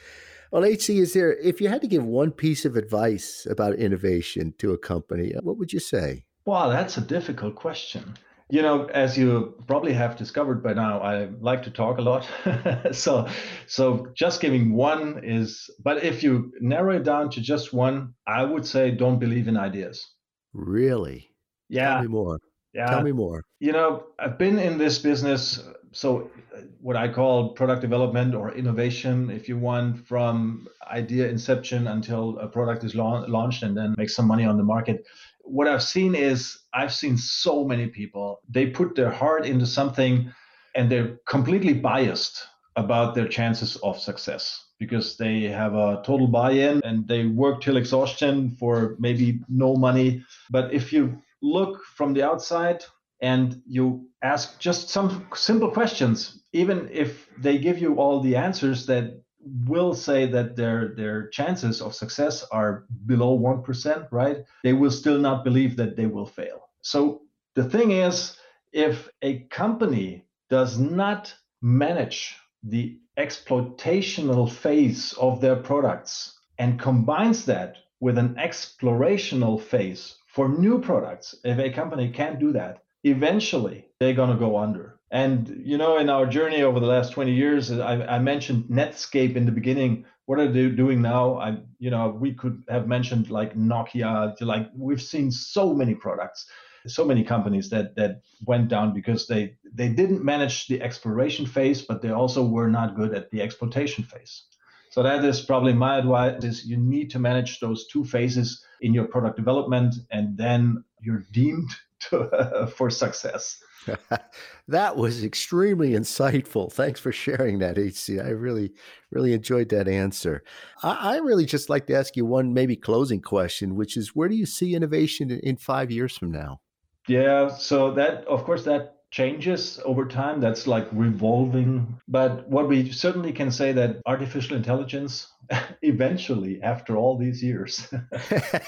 Well 0.51 0.63
hc 0.63 0.89
is 0.89 1.13
there 1.13 1.35
if 1.37 1.61
you 1.61 1.69
had 1.69 1.81
to 1.81 1.87
give 1.87 2.03
one 2.03 2.31
piece 2.31 2.65
of 2.65 2.75
advice 2.75 3.45
about 3.49 3.75
innovation 3.75 4.53
to 4.57 4.73
a 4.73 4.77
company 4.77 5.33
what 5.41 5.57
would 5.57 5.73
you 5.73 5.79
say? 5.79 6.25
Wow 6.45 6.69
that's 6.69 6.97
a 6.97 7.01
difficult 7.01 7.55
question 7.55 8.15
you 8.49 8.63
know, 8.63 8.85
as 8.85 9.17
you 9.17 9.55
probably 9.67 9.93
have 9.93 10.15
discovered 10.15 10.63
by 10.63 10.73
now, 10.73 10.99
I 11.01 11.29
like 11.39 11.63
to 11.63 11.71
talk 11.71 11.99
a 11.99 12.01
lot. 12.01 12.27
so, 12.91 13.27
so 13.67 14.07
just 14.15 14.41
giving 14.41 14.73
one 14.73 15.21
is, 15.23 15.69
but 15.83 16.03
if 16.03 16.23
you 16.23 16.51
narrow 16.59 16.95
it 16.95 17.03
down 17.03 17.29
to 17.31 17.41
just 17.41 17.73
one, 17.73 18.15
I 18.25 18.43
would 18.43 18.65
say 18.65 18.91
don't 18.91 19.19
believe 19.19 19.47
in 19.47 19.55
ideas. 19.55 20.05
Really? 20.53 21.29
Yeah. 21.69 21.93
Tell 21.93 22.01
me 22.01 22.07
more. 22.07 22.39
Yeah. 22.73 22.87
Tell 22.87 23.03
me 23.03 23.11
more. 23.11 23.43
You 23.59 23.71
know, 23.71 24.05
I've 24.17 24.39
been 24.39 24.57
in 24.57 24.79
this 24.79 24.97
business. 24.97 25.59
So, 25.91 26.29
uh, 26.55 26.61
what 26.81 26.95
I 26.95 27.07
call 27.07 27.49
product 27.49 27.81
development 27.81 28.35
or 28.35 28.53
innovation, 28.53 29.29
if 29.31 29.49
you 29.49 29.57
want, 29.57 30.07
from 30.07 30.67
idea 30.87 31.27
inception 31.27 31.87
until 31.87 32.37
a 32.39 32.47
product 32.47 32.83
is 32.83 32.93
la- 32.95 33.25
launched 33.27 33.63
and 33.63 33.75
then 33.75 33.95
make 33.97 34.09
some 34.09 34.27
money 34.27 34.45
on 34.45 34.57
the 34.57 34.63
market 34.63 35.05
what 35.49 35.67
I've 35.67 35.83
seen 35.83 36.15
is 36.15 36.59
I've 36.73 36.93
seen 36.93 37.17
so 37.17 37.65
many 37.65 37.87
people, 37.87 38.41
they 38.47 38.67
put 38.67 38.95
their 38.95 39.09
heart 39.09 39.45
into 39.45 39.65
something 39.65 40.31
and 40.75 40.91
they're 40.91 41.17
completely 41.25 41.73
biased 41.73 42.45
about 42.75 43.15
their 43.15 43.27
chances 43.27 43.75
of 43.77 43.99
success 43.99 44.67
because 44.77 45.17
they 45.17 45.41
have 45.43 45.73
a 45.73 46.01
total 46.05 46.27
buy 46.27 46.51
in 46.51 46.81
and 46.83 47.07
they 47.07 47.25
work 47.25 47.61
till 47.61 47.77
exhaustion 47.77 48.51
for 48.51 48.95
maybe 48.99 49.41
no 49.49 49.75
money. 49.75 50.23
But 50.51 50.71
if 50.71 50.93
you 50.93 51.19
look 51.41 51.83
from 51.83 52.13
the 52.13 52.23
outside 52.23 52.83
and 53.21 53.61
you 53.65 54.07
ask 54.21 54.59
just 54.59 54.89
some 54.89 55.27
simple 55.33 55.71
questions, 55.71 56.43
even 56.53 56.89
if 56.91 57.29
they 57.37 57.57
give 57.57 57.79
you 57.79 57.95
all 57.95 58.21
the 58.21 58.35
answers 58.35 58.85
that 58.85 59.21
will 59.65 59.93
say 59.93 60.25
that 60.25 60.55
their 60.55 60.93
their 60.95 61.27
chances 61.29 61.81
of 61.81 61.95
success 61.95 62.43
are 62.51 62.85
below 63.05 63.37
1%, 63.37 64.07
right? 64.11 64.37
They 64.63 64.73
will 64.73 64.91
still 64.91 65.17
not 65.17 65.43
believe 65.43 65.77
that 65.77 65.95
they 65.95 66.07
will 66.07 66.25
fail. 66.25 66.69
So 66.81 67.21
the 67.55 67.63
thing 67.63 67.91
is 67.91 68.37
if 68.71 69.09
a 69.21 69.39
company 69.49 70.25
does 70.49 70.77
not 70.77 71.33
manage 71.61 72.35
the 72.63 72.99
exploitational 73.17 74.49
phase 74.49 75.13
of 75.13 75.41
their 75.41 75.55
products 75.55 76.39
and 76.57 76.79
combines 76.79 77.45
that 77.45 77.77
with 77.99 78.17
an 78.17 78.35
explorational 78.35 79.61
phase 79.61 80.15
for 80.27 80.47
new 80.47 80.79
products, 80.79 81.35
if 81.43 81.59
a 81.59 81.71
company 81.71 82.09
can't 82.09 82.39
do 82.39 82.51
that, 82.53 82.83
eventually 83.03 83.87
they're 83.99 84.13
going 84.13 84.31
to 84.31 84.35
go 84.35 84.57
under 84.57 84.95
and 85.11 85.63
you 85.65 85.79
know, 85.79 85.97
in 85.97 86.07
our 86.07 86.27
journey 86.27 86.61
over 86.61 86.79
the 86.79 86.85
last 86.85 87.13
20 87.13 87.33
years, 87.33 87.71
I, 87.71 87.95
I, 88.05 88.19
mentioned 88.19 88.65
Netscape 88.65 89.35
in 89.35 89.47
the 89.47 89.51
beginning 89.51 90.05
what 90.29 90.39
are 90.39 90.51
they 90.51 90.69
doing 90.69 91.01
now? 91.01 91.39
I, 91.39 91.57
you 91.79 91.89
know, 91.89 92.09
we 92.09 92.35
could 92.35 92.63
have 92.69 92.87
mentioned 92.87 93.31
like 93.31 93.55
Nokia. 93.55 94.39
Like 94.41 94.69
we've 94.77 95.01
seen 95.01 95.31
so 95.31 95.73
many 95.73 95.95
products, 95.95 96.45
so 96.85 97.03
many 97.03 97.23
companies 97.23 97.71
that 97.71 97.95
that 97.95 98.21
went 98.45 98.67
down 98.67 98.93
because 98.93 99.25
they 99.25 99.55
they 99.73 99.89
didn't 99.89 100.23
manage 100.23 100.67
the 100.67 100.83
exploration 100.83 101.47
phase, 101.47 101.81
but 101.81 102.03
they 102.03 102.11
also 102.11 102.45
were 102.45 102.69
not 102.69 102.95
good 102.95 103.15
at 103.15 103.31
the 103.31 103.41
exploitation 103.41 104.03
phase. 104.03 104.43
So 104.91 105.01
that 105.01 105.25
is 105.25 105.41
probably 105.41 105.73
my 105.73 105.97
advice: 105.97 106.43
is 106.43 106.63
you 106.63 106.77
need 106.77 107.09
to 107.09 107.17
manage 107.17 107.59
those 107.59 107.87
two 107.87 108.05
phases 108.05 108.63
in 108.81 108.93
your 108.93 109.05
product 109.05 109.35
development, 109.35 109.95
and 110.11 110.37
then 110.37 110.83
you're 111.01 111.25
deemed 111.31 111.71
to, 112.09 112.21
uh, 112.31 112.67
for 112.67 112.89
success. 112.89 113.61
that 114.67 114.95
was 114.95 115.23
extremely 115.23 115.91
insightful. 115.91 116.71
Thanks 116.71 116.99
for 116.99 117.11
sharing 117.11 117.59
that, 117.59 117.77
HC. 117.77 118.19
I 118.19 118.29
really, 118.29 118.71
really 119.11 119.33
enjoyed 119.33 119.69
that 119.69 119.87
answer. 119.87 120.43
I, 120.83 121.15
I, 121.15 121.17
really 121.17 121.45
just 121.45 121.69
like 121.69 121.87
to 121.87 121.95
ask 121.95 122.15
you 122.15 122.25
one 122.25 122.53
maybe 122.53 122.75
closing 122.75 123.21
question, 123.21 123.75
which 123.75 123.97
is 123.97 124.15
where 124.15 124.29
do 124.29 124.35
you 124.35 124.45
see 124.45 124.75
innovation 124.75 125.31
in, 125.31 125.39
in 125.39 125.57
five 125.57 125.91
years 125.91 126.17
from 126.17 126.31
now? 126.31 126.59
Yeah, 127.07 127.47
so 127.47 127.91
that, 127.91 128.25
of 128.25 128.43
course, 128.43 128.63
that 128.65 128.98
changes 129.11 129.79
over 129.85 130.05
time 130.05 130.39
that's 130.39 130.67
like 130.67 130.87
revolving. 130.91 131.99
But 132.07 132.47
what 132.47 132.67
we 132.67 132.91
certainly 132.91 133.31
can 133.31 133.51
say 133.51 133.71
that 133.71 134.01
artificial 134.05 134.55
intelligence 134.55 135.27
eventually 135.81 136.61
after 136.61 136.95
all 136.95 137.17
these 137.17 137.41
years 137.43 137.91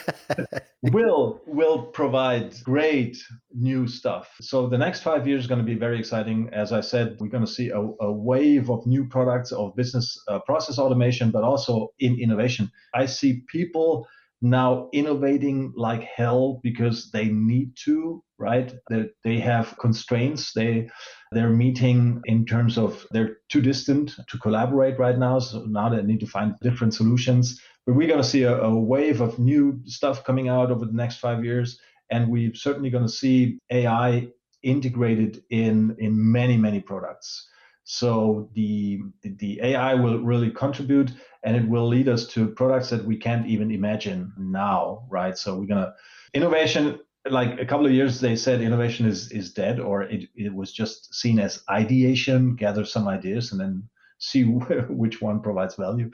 will 0.82 1.42
will 1.46 1.84
provide 1.84 2.56
great 2.64 3.18
new 3.54 3.88
stuff. 3.88 4.30
So 4.42 4.68
the 4.68 4.80
next 4.80 5.02
five 5.02 5.28
years 5.28 5.42
is 5.42 5.48
going 5.48 5.62
to 5.62 5.66
be 5.66 5.76
very 5.76 6.00
exciting. 6.00 6.50
As 6.52 6.72
i 6.72 6.82
said 6.82 7.18
we're 7.20 7.28
going 7.28 7.46
to 7.46 7.52
see 7.52 7.70
a, 7.70 7.80
a 7.80 8.12
wave 8.12 8.72
of 8.72 8.86
new 8.88 9.08
products 9.08 9.52
of 9.52 9.76
business 9.76 10.20
uh, 10.28 10.40
process 10.40 10.80
automation 10.80 11.30
but 11.30 11.44
also 11.44 11.94
in 12.00 12.20
innovation. 12.20 12.72
I 12.96 13.06
see 13.06 13.44
people 13.48 14.08
now 14.42 14.90
innovating 14.94 15.74
like 15.76 16.04
hell 16.04 16.60
because 16.64 17.12
they 17.12 17.26
need 17.26 17.74
to 17.86 18.24
right? 18.42 18.74
That 18.90 19.12
they, 19.24 19.40
have 19.40 19.78
constraints. 19.80 20.52
They 20.54 20.90
they're 21.32 21.50
meeting 21.50 22.22
in 22.26 22.46
terms 22.46 22.78
of 22.78 23.06
they're 23.12 23.38
too 23.50 23.62
distant 23.62 24.16
to 24.28 24.38
collaborate 24.40 25.00
right 25.00 25.18
now. 25.18 25.40
So 25.40 25.64
now 25.68 25.90
they 25.90 26.02
need 26.02 26.20
to 26.22 26.28
find 26.28 26.56
different 26.62 26.94
solutions. 26.94 27.62
But 27.86 27.96
we're 27.96 28.08
going 28.08 28.22
to 28.22 28.28
see 28.28 28.44
a, 28.44 28.60
a 28.62 28.78
wave 28.78 29.22
of 29.22 29.40
new 29.40 29.80
stuff 29.86 30.24
coming 30.24 30.50
out 30.50 30.72
over 30.72 30.86
the 30.86 30.94
next 30.94 31.18
five 31.18 31.46
years. 31.46 31.80
And 32.10 32.30
we're 32.30 32.54
certainly 32.56 32.90
going 32.90 33.06
to 33.06 33.18
see 33.22 33.60
ai 33.72 34.28
integrated 34.64 35.44
in 35.50 35.96
in 35.98 36.32
many 36.32 36.56
many 36.56 36.80
products 36.80 37.48
so 37.84 38.50
the 38.54 39.02
the 39.24 39.60
AI 39.62 39.94
will 39.96 40.20
really 40.20 40.52
contribute, 40.52 41.12
and 41.44 41.56
it 41.56 41.68
will 41.68 41.88
lead 41.88 42.08
us 42.08 42.28
to 42.28 42.48
products 42.48 42.90
that 42.90 43.06
we 43.06 43.18
can't 43.18 43.48
even 43.48 43.72
imagine 43.72 44.32
now, 44.38 45.06
right? 45.10 45.38
So 45.38 45.58
we're 45.58 45.68
gonna 45.68 45.94
innovation. 46.34 47.00
Like 47.30 47.60
a 47.60 47.66
couple 47.66 47.86
of 47.86 47.92
years, 47.92 48.20
they 48.20 48.36
said 48.36 48.62
innovation 48.62 49.06
is 49.06 49.32
is 49.32 49.54
dead, 49.54 49.80
or 49.80 50.04
it, 50.04 50.30
it 50.36 50.54
was 50.54 50.74
just 50.74 51.14
seen 51.14 51.40
as 51.40 51.64
ideation, 51.70 52.56
gather 52.56 52.84
some 52.84 53.08
ideas, 53.08 53.52
and 53.52 53.62
then 53.62 53.84
see 54.18 54.44
which 54.90 55.22
one 55.22 55.42
provides 55.42 55.76
value. 55.76 56.10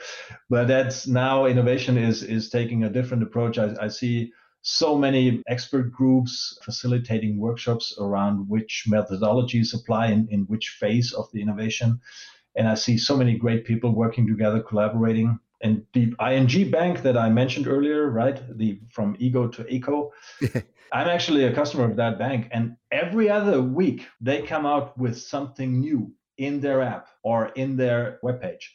But 0.50 0.68
that's 0.68 1.08
now 1.08 1.46
innovation 1.46 1.98
is 1.98 2.24
is 2.24 2.50
taking 2.50 2.84
a 2.84 2.90
different 2.90 3.24
approach. 3.24 3.58
I, 3.58 3.74
I 3.80 3.88
see 3.88 4.34
so 4.70 4.98
many 4.98 5.42
expert 5.48 5.94
groups 5.94 6.60
facilitating 6.62 7.38
workshops 7.40 7.96
around 8.02 8.50
which 8.50 8.84
methodologies 8.86 9.74
apply 9.74 10.08
in, 10.08 10.28
in 10.30 10.42
which 10.48 10.72
phase 10.72 11.14
of 11.14 11.32
the 11.32 11.42
innovation. 11.42 12.02
And 12.58 12.68
I 12.68 12.76
see 12.76 12.98
so 12.98 13.16
many 13.16 13.38
great 13.38 13.64
people 13.64 13.96
working 13.96 14.28
together, 14.28 14.60
collaborating. 14.60 15.40
And 15.62 15.86
the 15.94 16.14
ING 16.20 16.70
bank 16.70 17.02
that 17.04 17.18
I 17.18 17.30
mentioned 17.30 17.66
earlier, 17.66 18.10
right? 18.10 18.42
The 18.58 18.82
from 18.90 19.16
ego 19.20 19.48
to 19.48 19.66
eco. 19.74 20.12
I'm 20.92 21.08
actually 21.08 21.46
a 21.46 21.56
customer 21.56 21.86
of 21.86 21.96
that 21.96 22.20
bank. 22.20 22.50
And 22.52 22.76
every 22.92 23.30
other 23.30 23.62
week 23.62 24.06
they 24.20 24.42
come 24.42 24.66
out 24.66 24.98
with 24.98 25.18
something 25.18 25.80
new 25.80 26.12
in 26.38 26.60
their 26.60 26.82
app 26.82 27.08
or 27.24 27.54
in 27.56 27.78
their 27.78 28.20
webpage. 28.22 28.66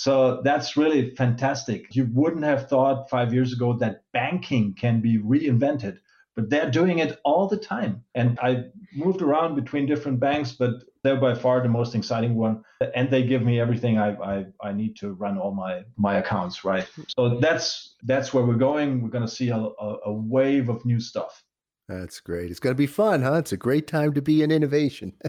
So 0.00 0.40
that's 0.42 0.78
really 0.78 1.14
fantastic. 1.14 1.94
You 1.94 2.08
wouldn't 2.14 2.44
have 2.44 2.70
thought 2.70 3.10
five 3.10 3.34
years 3.34 3.52
ago 3.52 3.74
that 3.80 4.02
banking 4.14 4.72
can 4.72 5.02
be 5.02 5.18
reinvented, 5.18 5.98
but 6.34 6.48
they're 6.48 6.70
doing 6.70 7.00
it 7.00 7.20
all 7.22 7.46
the 7.46 7.58
time. 7.58 8.02
And 8.14 8.38
I 8.40 8.64
moved 8.94 9.20
around 9.20 9.56
between 9.56 9.84
different 9.84 10.18
banks, 10.18 10.52
but 10.52 10.84
they're 11.04 11.20
by 11.20 11.34
far 11.34 11.62
the 11.62 11.68
most 11.68 11.94
exciting 11.94 12.34
one. 12.34 12.64
And 12.94 13.10
they 13.10 13.24
give 13.24 13.42
me 13.42 13.60
everything 13.60 13.98
I, 13.98 14.14
I, 14.14 14.46
I 14.62 14.72
need 14.72 14.96
to 15.00 15.12
run 15.12 15.36
all 15.36 15.52
my, 15.52 15.82
my 15.98 16.16
accounts, 16.16 16.64
right? 16.64 16.88
So 17.18 17.38
that's 17.38 17.94
that's 18.02 18.32
where 18.32 18.46
we're 18.46 18.54
going. 18.54 19.02
We're 19.02 19.10
going 19.10 19.26
to 19.26 19.30
see 19.30 19.50
a, 19.50 19.58
a, 19.58 19.96
a 20.06 20.12
wave 20.14 20.70
of 20.70 20.82
new 20.86 20.98
stuff. 20.98 21.44
That's 21.90 22.20
great. 22.20 22.50
It's 22.50 22.60
going 22.60 22.74
to 22.74 22.78
be 22.78 22.86
fun, 22.86 23.20
huh? 23.20 23.34
It's 23.34 23.52
a 23.52 23.58
great 23.58 23.86
time 23.86 24.14
to 24.14 24.22
be 24.22 24.42
in 24.42 24.50
innovation. 24.50 25.12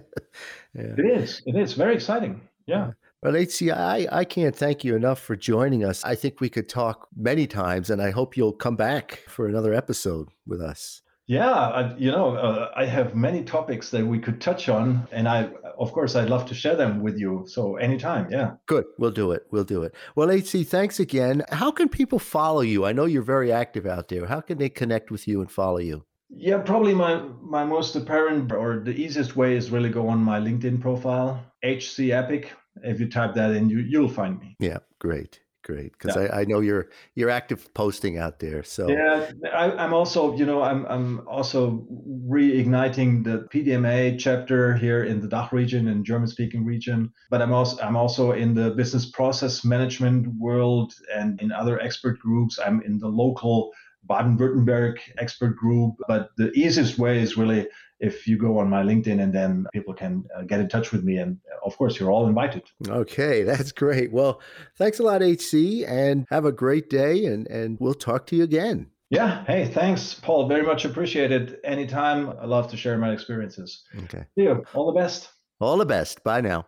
yeah. 0.74 0.96
It 0.98 1.20
is. 1.20 1.42
It 1.46 1.58
is 1.58 1.74
very 1.74 1.94
exciting. 1.94 2.40
Yeah. 2.68 2.92
Well, 3.24 3.34
HCI, 3.34 4.08
I 4.12 4.26
can't 4.26 4.56
thank 4.56 4.84
you 4.84 4.96
enough 4.96 5.20
for 5.20 5.36
joining 5.36 5.86
us. 5.86 6.04
I 6.04 6.16
think 6.16 6.42
we 6.42 6.50
could 6.50 6.68
talk 6.68 7.08
many 7.16 7.46
times, 7.46 7.92
and 7.92 8.02
I 8.02 8.10
hope 8.10 8.36
you'll 8.36 8.52
come 8.52 8.76
back 8.76 9.20
for 9.28 9.48
another 9.48 9.76
episode 9.76 10.30
with 10.48 10.60
us. 10.60 11.04
Yeah, 11.28 11.52
I, 11.52 11.96
you 11.98 12.10
know, 12.12 12.36
uh, 12.36 12.72
I 12.76 12.86
have 12.86 13.14
many 13.14 13.44
topics 13.44 13.92
that 13.92 14.04
we 14.04 14.18
could 14.18 14.42
touch 14.42 14.70
on, 14.70 15.08
and 15.12 15.28
I, 15.28 15.52
of 15.78 15.92
course, 15.92 16.16
I'd 16.16 16.32
love 16.32 16.48
to 16.48 16.56
share 16.56 16.76
them 16.76 17.04
with 17.04 17.20
you. 17.20 17.46
So 17.48 17.76
anytime, 17.76 18.28
yeah. 18.32 18.54
Good, 18.66 18.86
we'll 18.98 19.12
do 19.12 19.34
it. 19.34 19.46
We'll 19.52 19.66
do 19.66 19.84
it. 19.84 19.94
Well, 20.16 20.32
HC, 20.32 20.66
thanks 20.66 21.00
again. 21.00 21.44
How 21.52 21.70
can 21.70 21.90
people 21.90 22.18
follow 22.18 22.62
you? 22.62 22.86
I 22.86 22.92
know 22.92 23.06
you're 23.06 23.22
very 23.22 23.52
active 23.52 23.86
out 23.86 24.08
there. 24.08 24.26
How 24.26 24.42
can 24.42 24.58
they 24.58 24.70
connect 24.70 25.12
with 25.12 25.28
you 25.28 25.42
and 25.42 25.52
follow 25.52 25.78
you? 25.78 26.06
Yeah, 26.34 26.58
probably 26.60 26.96
my 26.96 27.22
my 27.42 27.66
most 27.66 27.96
apparent 27.96 28.54
or 28.54 28.80
the 28.80 28.94
easiest 28.94 29.36
way 29.36 29.56
is 29.56 29.70
really 29.70 29.90
go 29.90 30.08
on 30.08 30.24
my 30.24 30.40
LinkedIn 30.40 30.80
profile, 30.80 31.44
HC 31.62 32.10
Eppich 32.18 32.48
if 32.84 33.00
you 33.00 33.10
type 33.10 33.34
that 33.36 33.52
in, 33.52 33.70
you 33.70 33.80
you'll 33.80 34.10
find 34.10 34.40
me. 34.40 34.56
Yeah, 34.60 34.80
great, 35.00 35.40
great. 35.64 35.94
Because 35.94 36.16
yeah. 36.16 36.24
I, 36.24 36.42
I 36.42 36.46
know 36.46 36.60
you're 36.60 36.90
you're 37.16 37.30
active 37.30 37.74
posting 37.74 38.18
out 38.18 38.40
there. 38.40 38.64
So 38.64 38.90
yeah, 38.90 39.32
I, 39.54 39.84
am 39.84 39.94
also 39.94 40.36
you 40.36 40.46
know 40.46 40.62
I'm 40.62 40.86
I'm 40.86 41.28
also 41.28 41.86
reigniting 42.28 43.24
the 43.24 43.48
PDMA 43.54 44.20
chapter 44.20 44.76
here 44.76 45.04
in 45.04 45.22
the 45.22 45.28
DACH 45.28 45.52
region 45.52 45.88
and 45.88 46.06
German 46.06 46.28
speaking 46.28 46.66
region. 46.66 47.12
But 47.30 47.42
I'm 47.42 47.54
also 47.54 47.82
I'm 47.82 47.96
also 47.96 48.32
in 48.32 48.54
the 48.54 48.72
business 48.72 49.06
process 49.06 49.64
management 49.64 50.28
world 50.38 50.94
and 51.14 51.42
in 51.42 51.52
other 51.52 51.80
expert 51.80 52.20
groups. 52.20 52.60
I'm 52.60 52.82
in 52.82 53.00
the 53.00 53.10
local 53.10 53.72
Baden-Württemberg 54.12 55.00
expert 55.18 55.56
group. 55.56 55.96
But 56.08 56.30
the 56.38 56.52
easiest 56.52 56.98
way 56.98 57.20
is 57.22 57.38
really 57.38 57.68
if 58.00 58.28
you 58.28 58.38
go 58.38 58.58
on 58.58 58.70
my 58.70 58.84
LinkedIn 58.84 59.22
and 59.22 59.32
then 59.32 59.66
people 59.72 59.94
can 59.94 60.26
uh, 60.36 60.42
get 60.42 60.60
in 60.60 60.68
touch 60.68 60.92
with 60.92 61.04
me. 61.04 61.18
And 61.18 61.38
uh, 61.52 61.66
of 61.66 61.78
course, 61.78 62.00
you're 62.00 62.12
all 62.12 62.28
invited. 62.28 62.64
Okay, 62.88 63.44
that's 63.50 63.72
great. 63.72 64.12
Well, 64.12 64.42
thanks 64.78 65.00
a 65.00 65.04
lot, 65.04 65.22
HC, 65.22 65.86
and 65.88 66.26
have 66.30 66.46
a 66.46 66.52
great 66.52 66.90
day. 66.90 67.26
And, 67.26 67.48
and 67.48 67.78
we'll 67.80 67.94
talk 67.94 68.26
to 68.28 68.36
you 68.36 68.44
again. 68.44 68.88
Yeah. 69.10 69.44
Hey, 69.46 69.68
thanks, 69.68 70.14
Paul. 70.14 70.48
Very 70.48 70.64
much 70.64 70.86
appreciated. 70.86 71.58
Anytime. 71.64 72.30
I 72.42 72.46
love 72.46 72.70
to 72.72 72.78
share 72.78 72.98
my 72.98 73.12
experiences. 73.12 73.84
Okay. 74.04 74.26
See 74.36 74.44
you. 74.44 74.64
All 74.74 74.92
the 74.92 75.00
best. 75.00 75.30
All 75.60 75.78
the 75.78 75.86
best. 75.86 76.24
Bye 76.24 76.42
now. 76.42 76.66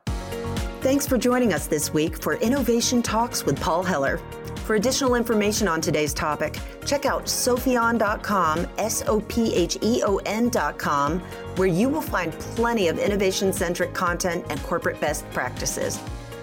Thanks 0.81 1.07
for 1.07 1.17
joining 1.17 1.53
us 1.53 1.67
this 1.67 1.93
week 1.93 2.21
for 2.21 2.35
Innovation 2.35 3.01
Talks 3.01 3.45
with 3.45 3.59
Paul 3.59 3.83
Heller. 3.83 4.19
For 4.63 4.75
additional 4.75 5.15
information 5.15 5.67
on 5.67 5.81
today's 5.81 6.13
topic, 6.13 6.57
check 6.85 7.05
out 7.05 7.25
sopheon.com, 7.25 8.65
S 8.77 9.03
O 9.07 9.19
P 9.19 9.53
H 9.53 9.77
E 9.81 10.01
O 10.05 10.17
N.com, 10.25 11.19
where 11.57 11.67
you 11.67 11.89
will 11.89 12.01
find 12.01 12.31
plenty 12.31 12.87
of 12.87 12.97
innovation 12.97 13.51
centric 13.51 13.93
content 13.93 14.45
and 14.49 14.63
corporate 14.63 15.01
best 15.01 15.29
practices. 15.31 15.99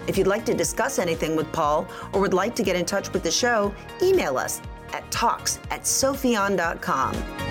If 0.06 0.18
you'd 0.18 0.26
like 0.26 0.44
to 0.46 0.54
discuss 0.54 0.98
anything 0.98 1.34
with 1.34 1.50
Paul 1.52 1.86
or 2.12 2.20
would 2.20 2.34
like 2.34 2.54
to 2.56 2.62
get 2.62 2.76
in 2.76 2.84
touch 2.84 3.10
with 3.12 3.22
the 3.22 3.30
show, 3.30 3.74
email 4.02 4.36
us 4.36 4.60
at 4.92 5.10
talks 5.10 5.58
at 5.70 5.82
sopheon.com. 5.82 7.49